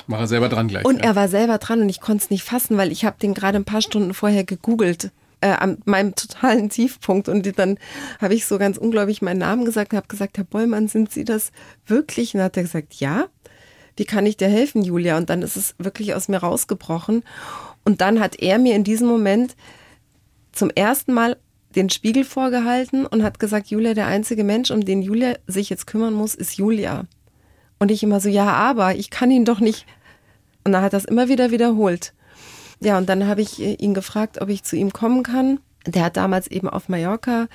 War 0.08 0.20
er 0.20 0.28
selber 0.28 0.50
dran 0.50 0.68
gleich. 0.68 0.86
Und 0.86 0.98
ja. 0.98 1.06
er 1.06 1.16
war 1.16 1.28
selber 1.28 1.58
dran 1.58 1.82
und 1.82 1.90
ich 1.90 2.02
konnte 2.02 2.24
es 2.26 2.30
nicht 2.30 2.44
fassen, 2.44 2.78
weil 2.78 2.92
ich 2.92 3.06
habe 3.06 3.18
den 3.22 3.34
gerade 3.34 3.58
ein 3.58 3.66
paar 3.66 3.82
Stunden 3.82 4.14
vorher 4.14 4.44
gegoogelt. 4.44 5.12
Äh, 5.42 5.50
an 5.50 5.78
meinem 5.86 6.16
totalen 6.16 6.70
Tiefpunkt. 6.70 7.28
Und 7.28 7.60
dann 7.60 7.78
habe 8.22 8.34
ich 8.34 8.46
so 8.46 8.58
ganz 8.58 8.78
unglaublich 8.78 9.22
meinen 9.22 9.40
Namen 9.40 9.66
gesagt 9.66 9.92
und 9.92 9.98
habe 9.98 10.08
gesagt, 10.08 10.38
Herr 10.38 10.46
Bollmann, 10.46 10.88
sind 10.88 11.12
Sie 11.12 11.26
das 11.26 11.52
wirklich? 11.86 12.34
Und 12.34 12.40
dann 12.40 12.46
hat 12.46 12.58
er 12.58 12.64
gesagt, 12.64 12.96
ja. 12.96 13.28
Wie 13.98 14.06
kann 14.06 14.26
ich 14.26 14.38
dir 14.38 14.48
helfen, 14.48 14.82
Julia? 14.82 15.18
Und 15.18 15.30
dann 15.30 15.42
ist 15.42 15.56
es 15.56 15.76
wirklich 15.78 16.16
aus 16.16 16.30
mir 16.30 16.38
rausgebrochen. 16.38 17.24
Und 17.84 18.02
dann 18.02 18.20
hat 18.20 18.42
er 18.42 18.58
mir 18.58 18.76
in 18.76 18.84
diesem 18.84 19.08
Moment 19.08 19.56
zum 20.52 20.70
ersten 20.70 21.14
Mal 21.14 21.38
den 21.76 21.90
Spiegel 21.90 22.24
vorgehalten 22.24 23.06
und 23.06 23.22
hat 23.22 23.40
gesagt, 23.40 23.68
Julia, 23.68 23.94
der 23.94 24.08
einzige 24.08 24.44
Mensch, 24.44 24.72
um 24.72 24.84
den 24.84 25.02
Julia 25.02 25.36
sich 25.48 25.70
jetzt 25.70 25.86
kümmern 25.86 26.14
muss, 26.14 26.34
ist 26.34 26.58
Julia. 26.58 27.06
Und 27.80 27.92
ich 27.92 28.04
immer 28.04 28.20
so, 28.20 28.30
ja, 28.30 28.48
aber 28.48 28.96
ich 28.96 29.10
kann 29.10 29.32
ihn 29.32 29.46
doch 29.46 29.60
nicht. 29.60 29.86
Und 30.64 30.72
dann 30.72 30.82
hat 30.82 30.94
er 30.94 31.00
es 31.00 31.06
immer 31.06 31.30
wieder 31.30 31.52
wiederholt. 31.52 32.14
Ja, 32.80 32.98
und 32.98 33.08
dann 33.08 33.28
habe 33.28 33.42
ich 33.42 33.60
ihn 33.60 33.94
gefragt, 33.94 34.42
ob 34.42 34.50
ich 34.50 34.64
zu 34.64 34.76
ihm 34.76 34.94
kommen 34.94 35.24
kann. 35.24 35.60
Der 35.86 36.04
hat 36.04 36.18
damals 36.18 36.48
eben 36.48 36.70
auf 36.70 36.90
Mallorca 36.90 37.48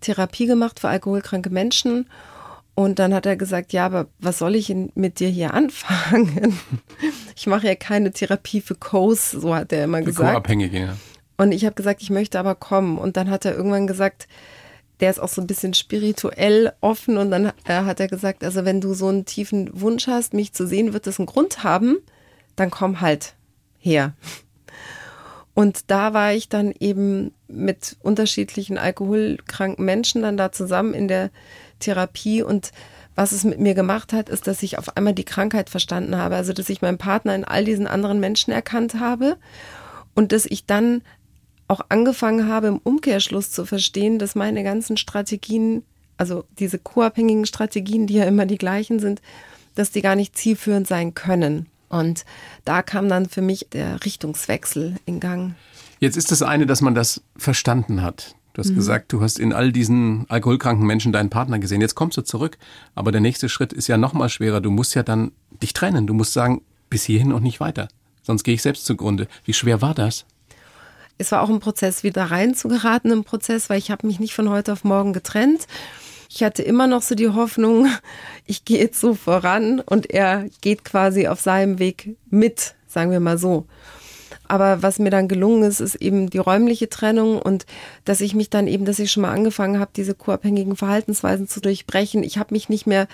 Therapie 0.00 0.46
gemacht 0.46 0.80
für 0.80 0.88
alkoholkranke 0.88 1.50
Menschen. 1.50 2.06
Und 2.74 2.98
dann 2.98 3.12
hat 3.12 3.26
er 3.26 3.36
gesagt, 3.36 3.72
ja, 3.72 3.84
aber 3.86 4.06
was 4.18 4.38
soll 4.38 4.54
ich 4.54 4.74
mit 4.94 5.20
dir 5.20 5.28
hier 5.28 5.54
anfangen? 5.54 6.58
Ich 7.36 7.46
mache 7.46 7.68
ja 7.68 7.74
keine 7.74 8.10
Therapie 8.10 8.60
für 8.60 8.74
Co's, 8.74 9.30
so 9.30 9.54
hat 9.54 9.72
er 9.72 9.84
immer 9.84 9.98
für 10.00 10.04
gesagt. 10.04 10.32
Co-Abhängige, 10.32 10.78
ja. 10.78 10.96
Und 11.38 11.52
ich 11.52 11.64
habe 11.64 11.74
gesagt, 11.74 12.02
ich 12.02 12.10
möchte 12.10 12.38
aber 12.38 12.54
kommen. 12.54 12.98
Und 12.98 13.16
dann 13.16 13.30
hat 13.30 13.46
er 13.46 13.56
irgendwann 13.56 13.86
gesagt, 13.86 14.28
der 15.00 15.10
ist 15.10 15.20
auch 15.20 15.28
so 15.28 15.40
ein 15.40 15.46
bisschen 15.46 15.74
spirituell 15.74 16.72
offen 16.80 17.18
und 17.18 17.30
dann 17.30 17.46
äh, 17.64 17.82
hat 17.82 18.00
er 18.00 18.08
gesagt, 18.08 18.44
also 18.44 18.64
wenn 18.64 18.80
du 18.80 18.94
so 18.94 19.08
einen 19.08 19.24
tiefen 19.24 19.70
Wunsch 19.72 20.06
hast, 20.06 20.34
mich 20.34 20.52
zu 20.52 20.66
sehen, 20.66 20.92
wird 20.92 21.06
das 21.06 21.18
einen 21.18 21.26
Grund 21.26 21.64
haben, 21.64 21.98
dann 22.56 22.70
komm 22.70 23.00
halt 23.00 23.34
her. 23.78 24.14
Und 25.54 25.90
da 25.90 26.14
war 26.14 26.32
ich 26.32 26.48
dann 26.48 26.72
eben 26.78 27.32
mit 27.48 27.96
unterschiedlichen 28.00 28.78
alkoholkranken 28.78 29.84
Menschen 29.84 30.22
dann 30.22 30.36
da 30.36 30.52
zusammen 30.52 30.94
in 30.94 31.08
der 31.08 31.30
Therapie 31.80 32.42
und 32.42 32.70
was 33.16 33.32
es 33.32 33.44
mit 33.44 33.58
mir 33.58 33.74
gemacht 33.74 34.12
hat, 34.12 34.28
ist, 34.28 34.46
dass 34.46 34.62
ich 34.62 34.78
auf 34.78 34.96
einmal 34.96 35.12
die 35.12 35.24
Krankheit 35.24 35.68
verstanden 35.68 36.16
habe, 36.16 36.36
also 36.36 36.52
dass 36.52 36.70
ich 36.70 36.80
meinen 36.80 36.98
Partner 36.98 37.34
in 37.34 37.44
all 37.44 37.64
diesen 37.64 37.86
anderen 37.86 38.20
Menschen 38.20 38.52
erkannt 38.52 38.94
habe 39.00 39.36
und 40.14 40.32
dass 40.32 40.46
ich 40.46 40.64
dann 40.64 41.02
auch 41.70 41.80
angefangen 41.88 42.48
habe, 42.48 42.66
im 42.66 42.78
Umkehrschluss 42.78 43.50
zu 43.50 43.64
verstehen, 43.64 44.18
dass 44.18 44.34
meine 44.34 44.64
ganzen 44.64 44.96
Strategien, 44.96 45.84
also 46.16 46.44
diese 46.58 46.78
co-abhängigen 46.78 47.46
Strategien, 47.46 48.06
die 48.06 48.14
ja 48.14 48.24
immer 48.24 48.44
die 48.44 48.58
gleichen 48.58 48.98
sind, 48.98 49.22
dass 49.76 49.92
die 49.92 50.02
gar 50.02 50.16
nicht 50.16 50.36
zielführend 50.36 50.88
sein 50.88 51.14
können. 51.14 51.66
Und 51.88 52.24
da 52.64 52.82
kam 52.82 53.08
dann 53.08 53.28
für 53.28 53.40
mich 53.40 53.68
der 53.72 54.04
Richtungswechsel 54.04 54.96
in 55.06 55.20
Gang. 55.20 55.54
Jetzt 56.00 56.16
ist 56.16 56.32
das 56.32 56.42
eine, 56.42 56.66
dass 56.66 56.80
man 56.80 56.94
das 56.94 57.22
verstanden 57.36 58.02
hat. 58.02 58.34
Du 58.52 58.60
hast 58.60 58.70
mhm. 58.70 58.76
gesagt, 58.76 59.12
du 59.12 59.20
hast 59.20 59.38
in 59.38 59.52
all 59.52 59.70
diesen 59.70 60.26
alkoholkranken 60.28 60.84
Menschen 60.84 61.12
deinen 61.12 61.30
Partner 61.30 61.60
gesehen. 61.60 61.80
Jetzt 61.80 61.94
kommst 61.94 62.16
du 62.16 62.22
zurück, 62.22 62.58
aber 62.96 63.12
der 63.12 63.20
nächste 63.20 63.48
Schritt 63.48 63.72
ist 63.72 63.86
ja 63.86 63.96
noch 63.96 64.12
mal 64.12 64.28
schwerer. 64.28 64.60
Du 64.60 64.72
musst 64.72 64.96
ja 64.96 65.04
dann 65.04 65.30
dich 65.62 65.72
trennen. 65.72 66.08
Du 66.08 66.14
musst 66.14 66.32
sagen, 66.32 66.62
bis 66.88 67.04
hierhin 67.04 67.32
und 67.32 67.44
nicht 67.44 67.60
weiter. 67.60 67.88
Sonst 68.22 68.42
gehe 68.42 68.54
ich 68.54 68.62
selbst 68.62 68.86
zugrunde. 68.86 69.28
Wie 69.44 69.52
schwer 69.52 69.80
war 69.82 69.94
das? 69.94 70.26
Es 71.20 71.32
war 71.32 71.42
auch 71.42 71.50
ein 71.50 71.60
Prozess, 71.60 72.02
wieder 72.02 72.24
reinzugeraten 72.30 73.10
im 73.10 73.24
Prozess, 73.24 73.68
weil 73.68 73.76
ich 73.76 73.90
habe 73.90 74.06
mich 74.06 74.20
nicht 74.20 74.32
von 74.32 74.48
heute 74.48 74.72
auf 74.72 74.84
morgen 74.84 75.12
getrennt. 75.12 75.66
Ich 76.30 76.42
hatte 76.42 76.62
immer 76.62 76.86
noch 76.86 77.02
so 77.02 77.14
die 77.14 77.28
Hoffnung, 77.28 77.88
ich 78.46 78.64
gehe 78.64 78.78
jetzt 78.78 79.00
so 79.00 79.14
voran 79.14 79.80
und 79.80 80.10
er 80.10 80.46
geht 80.62 80.82
quasi 80.82 81.28
auf 81.28 81.38
seinem 81.38 81.78
Weg 81.78 82.16
mit, 82.30 82.74
sagen 82.86 83.10
wir 83.10 83.20
mal 83.20 83.36
so. 83.36 83.66
Aber 84.48 84.82
was 84.82 84.98
mir 84.98 85.10
dann 85.10 85.28
gelungen 85.28 85.62
ist, 85.62 85.80
ist 85.80 85.96
eben 85.96 86.30
die 86.30 86.38
räumliche 86.38 86.88
Trennung 86.88 87.40
und 87.40 87.66
dass 88.06 88.22
ich 88.22 88.34
mich 88.34 88.48
dann 88.48 88.66
eben, 88.66 88.86
dass 88.86 88.98
ich 88.98 89.12
schon 89.12 89.20
mal 89.22 89.32
angefangen 89.32 89.78
habe, 89.78 89.90
diese 89.94 90.14
co-abhängigen 90.14 90.74
Verhaltensweisen 90.74 91.48
zu 91.48 91.60
durchbrechen. 91.60 92.22
Ich 92.22 92.38
habe 92.38 92.54
mich 92.54 92.70
nicht 92.70 92.86
mehr 92.86 93.06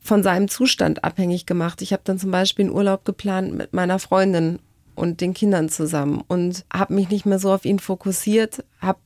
von 0.00 0.22
seinem 0.22 0.48
Zustand 0.48 1.02
abhängig 1.02 1.46
gemacht. 1.46 1.82
Ich 1.82 1.92
habe 1.92 2.02
dann 2.04 2.18
zum 2.18 2.30
Beispiel 2.30 2.66
einen 2.66 2.74
Urlaub 2.74 3.04
geplant 3.04 3.54
mit 3.54 3.74
meiner 3.74 3.98
Freundin 3.98 4.60
und 5.00 5.22
den 5.22 5.32
Kindern 5.32 5.70
zusammen 5.70 6.22
und 6.28 6.66
habe 6.70 6.92
mich 6.92 7.08
nicht 7.08 7.24
mehr 7.24 7.38
so 7.38 7.52
auf 7.52 7.64
ihn 7.64 7.78
fokussiert, 7.78 8.64
habe 8.80 8.98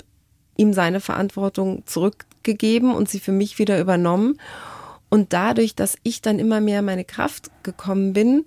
ihm 0.57 0.73
seine 0.73 0.99
Verantwortung 0.99 1.87
zurückgegeben 1.87 2.93
und 2.93 3.09
sie 3.09 3.21
für 3.21 3.31
mich 3.31 3.61
wieder 3.61 3.79
übernommen. 3.81 4.41
Und 5.09 5.33
dadurch, 5.33 5.77
dass 5.77 5.97
ich 6.03 6.21
dann 6.21 6.41
immer 6.41 6.61
mehr 6.61 6.83
meine 6.83 7.05
Kraft 7.05 7.51
gekommen 7.63 8.13
bin 8.13 8.45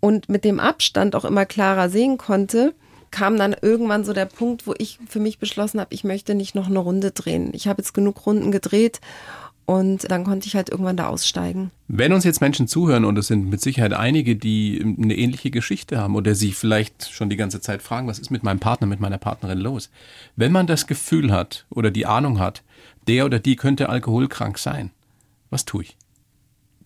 und 0.00 0.28
mit 0.28 0.44
dem 0.44 0.58
Abstand 0.58 1.14
auch 1.14 1.24
immer 1.24 1.46
klarer 1.46 1.88
sehen 1.88 2.18
konnte, 2.18 2.74
kam 3.12 3.36
dann 3.36 3.54
irgendwann 3.60 4.04
so 4.04 4.12
der 4.12 4.26
Punkt, 4.26 4.66
wo 4.66 4.74
ich 4.76 4.98
für 5.08 5.20
mich 5.20 5.38
beschlossen 5.38 5.78
habe, 5.78 5.94
ich 5.94 6.02
möchte 6.02 6.34
nicht 6.34 6.56
noch 6.56 6.66
eine 6.66 6.80
Runde 6.80 7.12
drehen. 7.12 7.50
Ich 7.52 7.68
habe 7.68 7.80
jetzt 7.80 7.92
genug 7.92 8.26
Runden 8.26 8.50
gedreht 8.50 9.00
und 9.64 10.10
dann 10.10 10.24
konnte 10.24 10.46
ich 10.46 10.56
halt 10.56 10.70
irgendwann 10.70 10.96
da 10.96 11.06
aussteigen. 11.08 11.70
Wenn 11.88 12.12
uns 12.12 12.24
jetzt 12.24 12.40
Menschen 12.40 12.66
zuhören, 12.66 13.04
und 13.04 13.16
es 13.18 13.28
sind 13.28 13.48
mit 13.48 13.60
Sicherheit 13.60 13.92
einige, 13.92 14.36
die 14.36 14.82
eine 14.82 15.16
ähnliche 15.16 15.50
Geschichte 15.50 15.98
haben 15.98 16.16
oder 16.16 16.34
sich 16.34 16.56
vielleicht 16.56 17.12
schon 17.12 17.30
die 17.30 17.36
ganze 17.36 17.60
Zeit 17.60 17.82
fragen, 17.82 18.08
was 18.08 18.18
ist 18.18 18.30
mit 18.30 18.42
meinem 18.42 18.60
Partner, 18.60 18.86
mit 18.86 19.00
meiner 19.00 19.18
Partnerin 19.18 19.58
los? 19.58 19.90
Wenn 20.36 20.52
man 20.52 20.66
das 20.66 20.86
Gefühl 20.86 21.32
hat 21.32 21.66
oder 21.70 21.90
die 21.90 22.06
Ahnung 22.06 22.38
hat, 22.38 22.62
der 23.06 23.24
oder 23.24 23.38
die 23.38 23.56
könnte 23.56 23.88
alkoholkrank 23.88 24.58
sein, 24.58 24.90
was 25.50 25.64
tue 25.64 25.84
ich? 25.84 25.96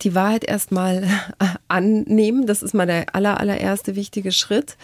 Die 0.01 0.13
Wahrheit 0.13 0.43
erstmal 0.43 1.07
annehmen, 1.67 2.45
das 2.45 2.61
ist 2.61 2.73
mal 2.73 2.85
der 2.85 3.15
aller, 3.15 3.39
allererste 3.39 3.95
wichtige 3.95 4.31
Schritt. 4.31 4.77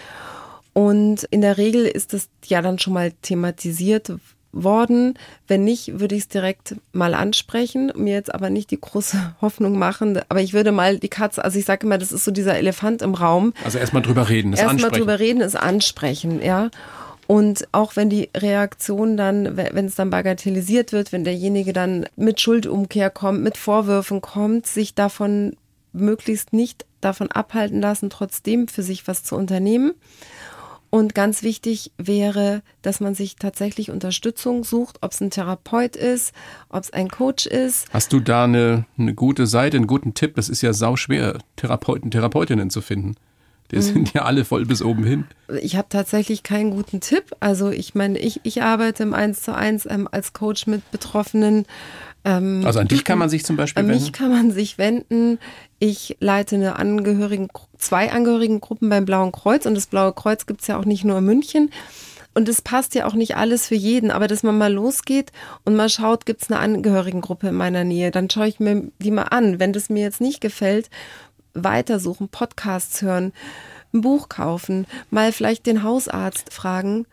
Und 0.73 1.23
in 1.25 1.41
der 1.41 1.57
Regel 1.59 1.85
ist 1.85 2.13
das 2.13 2.29
ja 2.45 2.63
dann 2.63 2.79
schon 2.79 2.93
mal 2.93 3.11
thematisiert, 3.21 4.11
worden. 4.53 5.15
Wenn 5.47 5.63
nicht, 5.63 5.99
würde 5.99 6.15
ich 6.15 6.21
es 6.21 6.27
direkt 6.29 6.75
mal 6.93 7.13
ansprechen, 7.13 7.91
mir 7.95 8.13
jetzt 8.13 8.33
aber 8.33 8.49
nicht 8.49 8.71
die 8.71 8.79
große 8.79 9.35
Hoffnung 9.41 9.77
machen. 9.77 10.19
Aber 10.29 10.41
ich 10.41 10.53
würde 10.53 10.71
mal 10.71 10.99
die 10.99 11.09
Katze, 11.09 11.43
also 11.43 11.59
ich 11.59 11.65
sage 11.65 11.85
immer, 11.85 11.97
das 11.97 12.11
ist 12.11 12.23
so 12.23 12.31
dieser 12.31 12.55
Elefant 12.55 13.01
im 13.01 13.15
Raum. 13.15 13.53
Also 13.65 13.79
erstmal 13.79 14.03
drüber 14.03 14.29
reden, 14.29 14.51
das 14.51 14.61
erstmal 14.61 14.75
ansprechen. 14.75 14.93
Erstmal 14.93 15.17
drüber 15.17 15.19
reden, 15.19 15.41
ist 15.41 15.55
ansprechen, 15.55 16.41
ja. 16.41 16.69
Und 17.25 17.67
auch 17.71 17.95
wenn 17.95 18.09
die 18.09 18.29
Reaktion 18.35 19.17
dann, 19.17 19.55
wenn 19.55 19.85
es 19.85 19.95
dann 19.95 20.09
bagatellisiert 20.09 20.91
wird, 20.91 21.11
wenn 21.11 21.23
derjenige 21.23 21.73
dann 21.73 22.05
mit 22.15 22.41
Schuldumkehr 22.41 23.09
kommt, 23.09 23.41
mit 23.41 23.57
Vorwürfen 23.57 24.21
kommt, 24.21 24.67
sich 24.67 24.93
davon 24.93 25.55
möglichst 25.93 26.53
nicht 26.53 26.85
davon 27.01 27.31
abhalten 27.31 27.81
lassen, 27.81 28.09
trotzdem 28.09 28.67
für 28.67 28.83
sich 28.83 29.07
was 29.07 29.23
zu 29.23 29.35
unternehmen. 29.35 29.93
Und 30.93 31.15
ganz 31.15 31.41
wichtig 31.41 31.91
wäre, 31.97 32.61
dass 32.83 32.99
man 32.99 33.15
sich 33.15 33.37
tatsächlich 33.37 33.89
Unterstützung 33.89 34.63
sucht, 34.63 34.99
ob 35.01 35.11
es 35.11 35.21
ein 35.21 35.31
Therapeut 35.31 35.95
ist, 35.95 36.35
ob 36.69 36.83
es 36.83 36.93
ein 36.93 37.09
Coach 37.09 37.47
ist. 37.47 37.91
Hast 37.91 38.13
du 38.13 38.19
da 38.19 38.43
eine, 38.43 38.85
eine 38.95 39.15
gute 39.15 39.47
Seite, 39.47 39.77
einen 39.77 39.87
guten 39.87 40.13
Tipp? 40.13 40.37
Es 40.37 40.49
ist 40.49 40.61
ja 40.61 40.71
sau 40.71 40.95
schwer, 40.95 41.39
Therapeuten, 41.55 42.11
Therapeutinnen 42.11 42.69
zu 42.69 42.81
finden. 42.81 43.15
Die 43.71 43.77
mhm. 43.77 43.81
sind 43.81 44.13
ja 44.13 44.25
alle 44.25 44.45
voll 44.45 44.67
bis 44.67 44.83
oben 44.83 45.03
hin. 45.03 45.25
Ich 45.63 45.77
habe 45.77 45.87
tatsächlich 45.89 46.43
keinen 46.43 46.69
guten 46.69 47.01
Tipp. 47.01 47.35
Also 47.39 47.71
ich 47.71 47.95
meine, 47.95 48.19
ich, 48.19 48.41
ich 48.43 48.61
arbeite 48.61 49.01
im 49.01 49.15
1 49.15 49.41
zu 49.41 49.55
1 49.55 49.87
ähm, 49.89 50.07
als 50.11 50.33
Coach 50.33 50.67
mit 50.67 50.91
Betroffenen. 50.91 51.65
Ähm, 52.25 52.63
also 52.65 52.79
an 52.79 52.87
dich 52.87 53.03
kann 53.03 53.19
man 53.19 53.29
sich 53.29 53.45
zum 53.45 53.55
Beispiel 53.55 53.83
wenden? 53.83 53.97
An 53.97 54.01
mich 54.01 54.13
kann 54.13 54.31
man 54.31 54.51
sich 54.51 54.77
wenden. 54.77 55.39
Ich 55.79 56.17
leite 56.19 56.55
eine 56.55 56.77
Angehörigen, 56.77 57.49
zwei 57.77 58.11
Angehörigengruppen 58.11 58.89
beim 58.89 59.05
Blauen 59.05 59.31
Kreuz 59.31 59.65
und 59.65 59.75
das 59.75 59.87
Blaue 59.87 60.13
Kreuz 60.13 60.45
gibt 60.45 60.61
es 60.61 60.67
ja 60.67 60.77
auch 60.77 60.85
nicht 60.85 61.03
nur 61.03 61.17
in 61.17 61.25
München. 61.25 61.71
Und 62.35 62.49
es 62.49 62.61
passt 62.63 62.95
ja 62.95 63.05
auch 63.05 63.13
nicht 63.13 63.35
alles 63.35 63.67
für 63.67 63.75
jeden, 63.75 64.09
aber 64.09 64.27
dass 64.27 64.41
man 64.41 64.57
mal 64.57 64.73
losgeht 64.73 65.31
und 65.65 65.75
mal 65.75 65.89
schaut, 65.89 66.25
gibt 66.25 66.41
es 66.41 66.49
eine 66.49 66.59
Angehörigengruppe 66.59 67.49
in 67.49 67.55
meiner 67.55 67.83
Nähe, 67.83 68.09
dann 68.09 68.27
schaue 68.29 68.47
ich 68.47 68.59
mir 68.59 68.89
die 68.97 69.11
mal 69.11 69.23
an. 69.23 69.59
Wenn 69.59 69.71
das 69.71 69.89
mir 69.89 70.01
jetzt 70.01 70.19
nicht 70.19 70.41
gefällt, 70.41 70.89
weitersuchen, 71.53 72.29
Podcasts 72.29 73.03
hören, 73.03 73.33
ein 73.93 74.01
Buch 74.01 74.29
kaufen, 74.29 74.87
mal 75.11 75.31
vielleicht 75.31 75.67
den 75.67 75.83
Hausarzt 75.83 76.51
fragen 76.51 77.05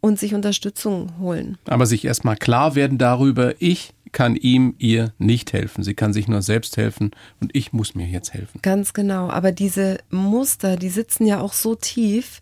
und 0.00 0.18
sich 0.18 0.34
Unterstützung 0.34 1.18
holen. 1.18 1.58
Aber 1.66 1.86
sich 1.86 2.04
erstmal 2.04 2.36
klar 2.36 2.74
werden 2.74 2.98
darüber, 2.98 3.54
ich 3.60 3.92
kann 4.12 4.36
ihm, 4.36 4.74
ihr 4.78 5.12
nicht 5.18 5.52
helfen. 5.52 5.82
Sie 5.84 5.94
kann 5.94 6.12
sich 6.12 6.26
nur 6.26 6.40
selbst 6.42 6.76
helfen 6.76 7.10
und 7.40 7.54
ich 7.54 7.72
muss 7.72 7.94
mir 7.94 8.06
jetzt 8.06 8.32
helfen. 8.32 8.60
Ganz 8.62 8.94
genau. 8.94 9.28
Aber 9.28 9.52
diese 9.52 9.98
Muster, 10.10 10.76
die 10.76 10.88
sitzen 10.88 11.26
ja 11.26 11.40
auch 11.40 11.52
so 11.52 11.74
tief. 11.74 12.40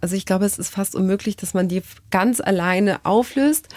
Also 0.00 0.16
ich 0.16 0.26
glaube, 0.26 0.46
es 0.46 0.58
ist 0.58 0.70
fast 0.70 0.96
unmöglich, 0.96 1.36
dass 1.36 1.54
man 1.54 1.68
die 1.68 1.82
ganz 2.10 2.40
alleine 2.40 3.04
auflöst. 3.04 3.68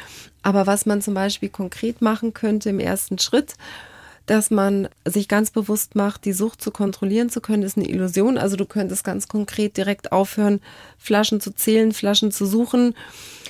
Aber 0.41 0.65
was 0.65 0.85
man 0.85 1.01
zum 1.01 1.13
Beispiel 1.13 1.49
konkret 1.49 2.01
machen 2.01 2.33
könnte 2.33 2.69
im 2.69 2.79
ersten 2.79 3.19
Schritt, 3.19 3.55
dass 4.25 4.51
man 4.51 4.87
sich 5.05 5.27
ganz 5.27 5.51
bewusst 5.51 5.95
macht, 5.95 6.25
die 6.25 6.33
Sucht 6.33 6.61
zu 6.61 6.71
kontrollieren 6.71 7.29
zu 7.29 7.41
können, 7.41 7.63
ist 7.63 7.77
eine 7.77 7.89
Illusion. 7.89 8.37
Also 8.37 8.55
du 8.55 8.65
könntest 8.65 9.03
ganz 9.03 9.27
konkret 9.27 9.75
direkt 9.75 10.11
aufhören, 10.11 10.61
Flaschen 10.97 11.41
zu 11.41 11.51
zählen, 11.51 11.91
Flaschen 11.91 12.31
zu 12.31 12.45
suchen. 12.45 12.95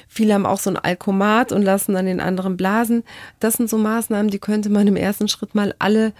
Viele 0.08 0.34
haben 0.34 0.46
auch 0.46 0.60
so 0.60 0.70
ein 0.70 0.78
Alkomat 0.78 1.52
und 1.52 1.62
lassen 1.62 1.94
dann 1.94 2.06
den 2.06 2.20
anderen 2.20 2.58
blasen. 2.58 3.04
Das 3.40 3.56
sind 3.56 3.70
so 3.70 3.78
Maßnahmen, 3.78 4.32
die 4.32 4.40
könnte 4.40 4.70
man 4.70 4.88
im 4.88 4.96
ersten 4.96 5.28
Schritt 5.28 5.54
mal 5.54 5.76
alle 5.80 6.14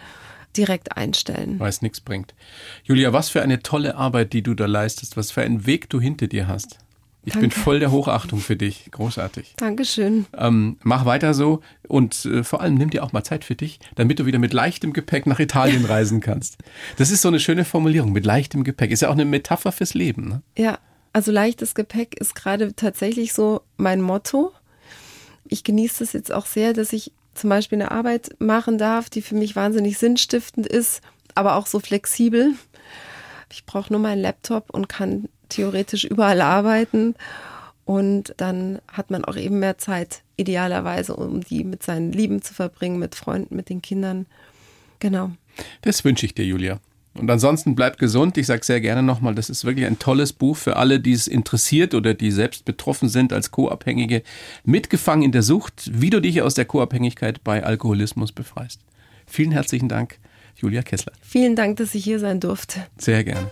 direkt 0.56 0.96
einstellen. 0.98 1.60
Weil 1.60 1.70
es 1.70 1.82
nichts 1.82 2.00
bringt. 2.00 2.36
Julia, 2.84 3.12
was 3.12 3.30
für 3.30 3.42
eine 3.42 3.64
tolle 3.64 3.96
Arbeit, 3.96 4.34
die 4.34 4.44
du 4.44 4.54
da 4.54 4.68
leistest, 4.68 5.18
was 5.18 5.32
für 5.32 5.42
einen 5.42 5.66
Weg 5.66 5.90
du 5.90 6.00
hinter 6.00 6.28
dir 6.28 6.48
hast. 6.48 6.78
Ich 7.26 7.34
Danke. 7.34 7.48
bin 7.48 7.52
voll 7.52 7.80
der 7.80 7.92
Hochachtung 7.92 8.40
für 8.40 8.58
dich. 8.58 8.90
Großartig. 8.92 9.54
Dankeschön. 9.56 10.26
Ähm, 10.38 10.78
mach 10.84 11.06
weiter 11.06 11.34
so 11.34 11.62
und 11.88 12.26
äh, 12.26 12.44
vor 12.44 12.60
allem 12.60 12.76
nimm 12.76 12.90
dir 12.90 13.04
auch 13.04 13.14
mal 13.14 13.24
Zeit 13.24 13.46
für 13.46 13.56
dich, 13.56 13.80
damit 13.96 14.20
du 14.20 14.26
wieder 14.26 14.40
mit 14.40 14.52
leichtem 14.52 14.92
Gepäck 14.92 15.26
nach 15.26 15.40
Italien 15.40 15.86
reisen 15.90 16.20
kannst. 16.20 16.58
Das 16.98 17.12
ist 17.12 17.22
so 17.22 17.30
eine 17.30 17.40
schöne 17.40 17.64
Formulierung, 17.64 18.12
mit 18.12 18.26
leichtem 18.26 18.66
Gepäck. 18.66 18.92
Ist 18.92 19.02
ja 19.02 19.08
auch 19.08 19.14
eine 19.14 19.26
Metapher 19.26 19.72
fürs 19.72 19.94
Leben. 19.94 20.28
Ne? 20.28 20.42
Ja, 20.58 20.80
also 21.14 21.32
leichtes 21.32 21.76
Gepäck 21.76 22.20
ist 22.20 22.36
gerade 22.36 22.76
tatsächlich 22.76 23.34
so 23.34 23.62
mein 23.78 24.02
Motto. 24.02 24.52
Ich 25.48 25.64
genieße 25.64 26.04
es 26.04 26.12
jetzt 26.12 26.34
auch 26.34 26.46
sehr, 26.46 26.74
dass 26.74 26.92
ich 26.92 27.14
zum 27.36 27.50
Beispiel 27.50 27.82
eine 27.82 27.92
Arbeit 27.92 28.36
machen 28.40 28.78
darf, 28.78 29.10
die 29.10 29.22
für 29.22 29.36
mich 29.36 29.56
wahnsinnig 29.56 29.98
sinnstiftend 29.98 30.68
ist, 30.68 31.02
aber 31.36 31.56
auch 31.56 31.68
so 31.68 31.80
flexibel. 31.80 32.54
Ich 33.52 33.66
brauche 33.66 33.94
nur 33.94 34.02
meinen 34.02 34.22
Laptop 34.22 34.72
und 34.72 34.90
kann 34.90 35.30
theoretisch 35.54 36.04
überall 36.04 36.42
arbeiten. 36.42 37.16
Und 37.86 38.34
dann 38.38 38.80
hat 38.88 39.12
man 39.12 39.26
auch 39.26 39.36
eben 39.36 39.60
mehr 39.60 39.78
Zeit, 39.78 40.22
idealerweise, 40.38 41.16
um 41.16 41.42
die 41.42 41.64
mit 41.64 41.84
seinen 41.84 42.12
Lieben 42.12 42.42
zu 42.42 42.54
verbringen, 42.54 42.98
mit 42.98 43.16
Freunden, 43.16 43.56
mit 43.56 43.70
den 43.70 43.82
Kindern. 43.82 44.26
Genau. 45.00 45.32
Das 45.82 46.04
wünsche 46.06 46.26
ich 46.26 46.34
dir, 46.34 46.46
Julia. 46.46 46.80
Und 47.16 47.30
ansonsten 47.30 47.76
bleib 47.76 48.00
gesund. 48.00 48.38
Ich 48.38 48.48
sage 48.48 48.66
sehr 48.66 48.82
gerne 48.82 49.04
nochmal, 49.04 49.36
das 49.36 49.50
ist 49.50 49.66
wirklich 49.66 49.86
ein 49.86 50.00
tolles 50.00 50.34
Buch 50.34 50.58
für 50.58 50.78
alle, 50.78 51.00
die 51.00 51.12
es 51.12 51.28
interessiert 51.28 51.94
oder 51.94 52.14
die 52.14 52.32
selbst 52.32 52.66
betroffen 52.66 53.08
sind 53.08 53.34
als 53.34 53.52
Co-Abhängige. 53.52 54.24
Mitgefangen 54.64 55.24
in 55.24 55.32
der 55.32 55.44
Sucht, 55.44 55.92
wie 55.94 56.10
du 56.10 56.22
dich 56.22 56.42
aus 56.42 56.56
der 56.56 56.66
Co-Abhängigkeit 56.66 57.44
bei 57.44 57.64
Alkoholismus 57.64 58.32
befreist. 58.32 58.82
Vielen 59.28 59.52
herzlichen 59.52 59.90
Dank, 59.90 60.18
Julia 60.56 60.82
Kessler. 60.82 61.14
Vielen 61.22 61.56
Dank, 61.56 61.78
dass 61.78 61.94
ich 61.94 62.04
hier 62.04 62.20
sein 62.20 62.40
durfte. 62.40 62.88
Sehr 62.98 63.24
gerne. 63.24 63.52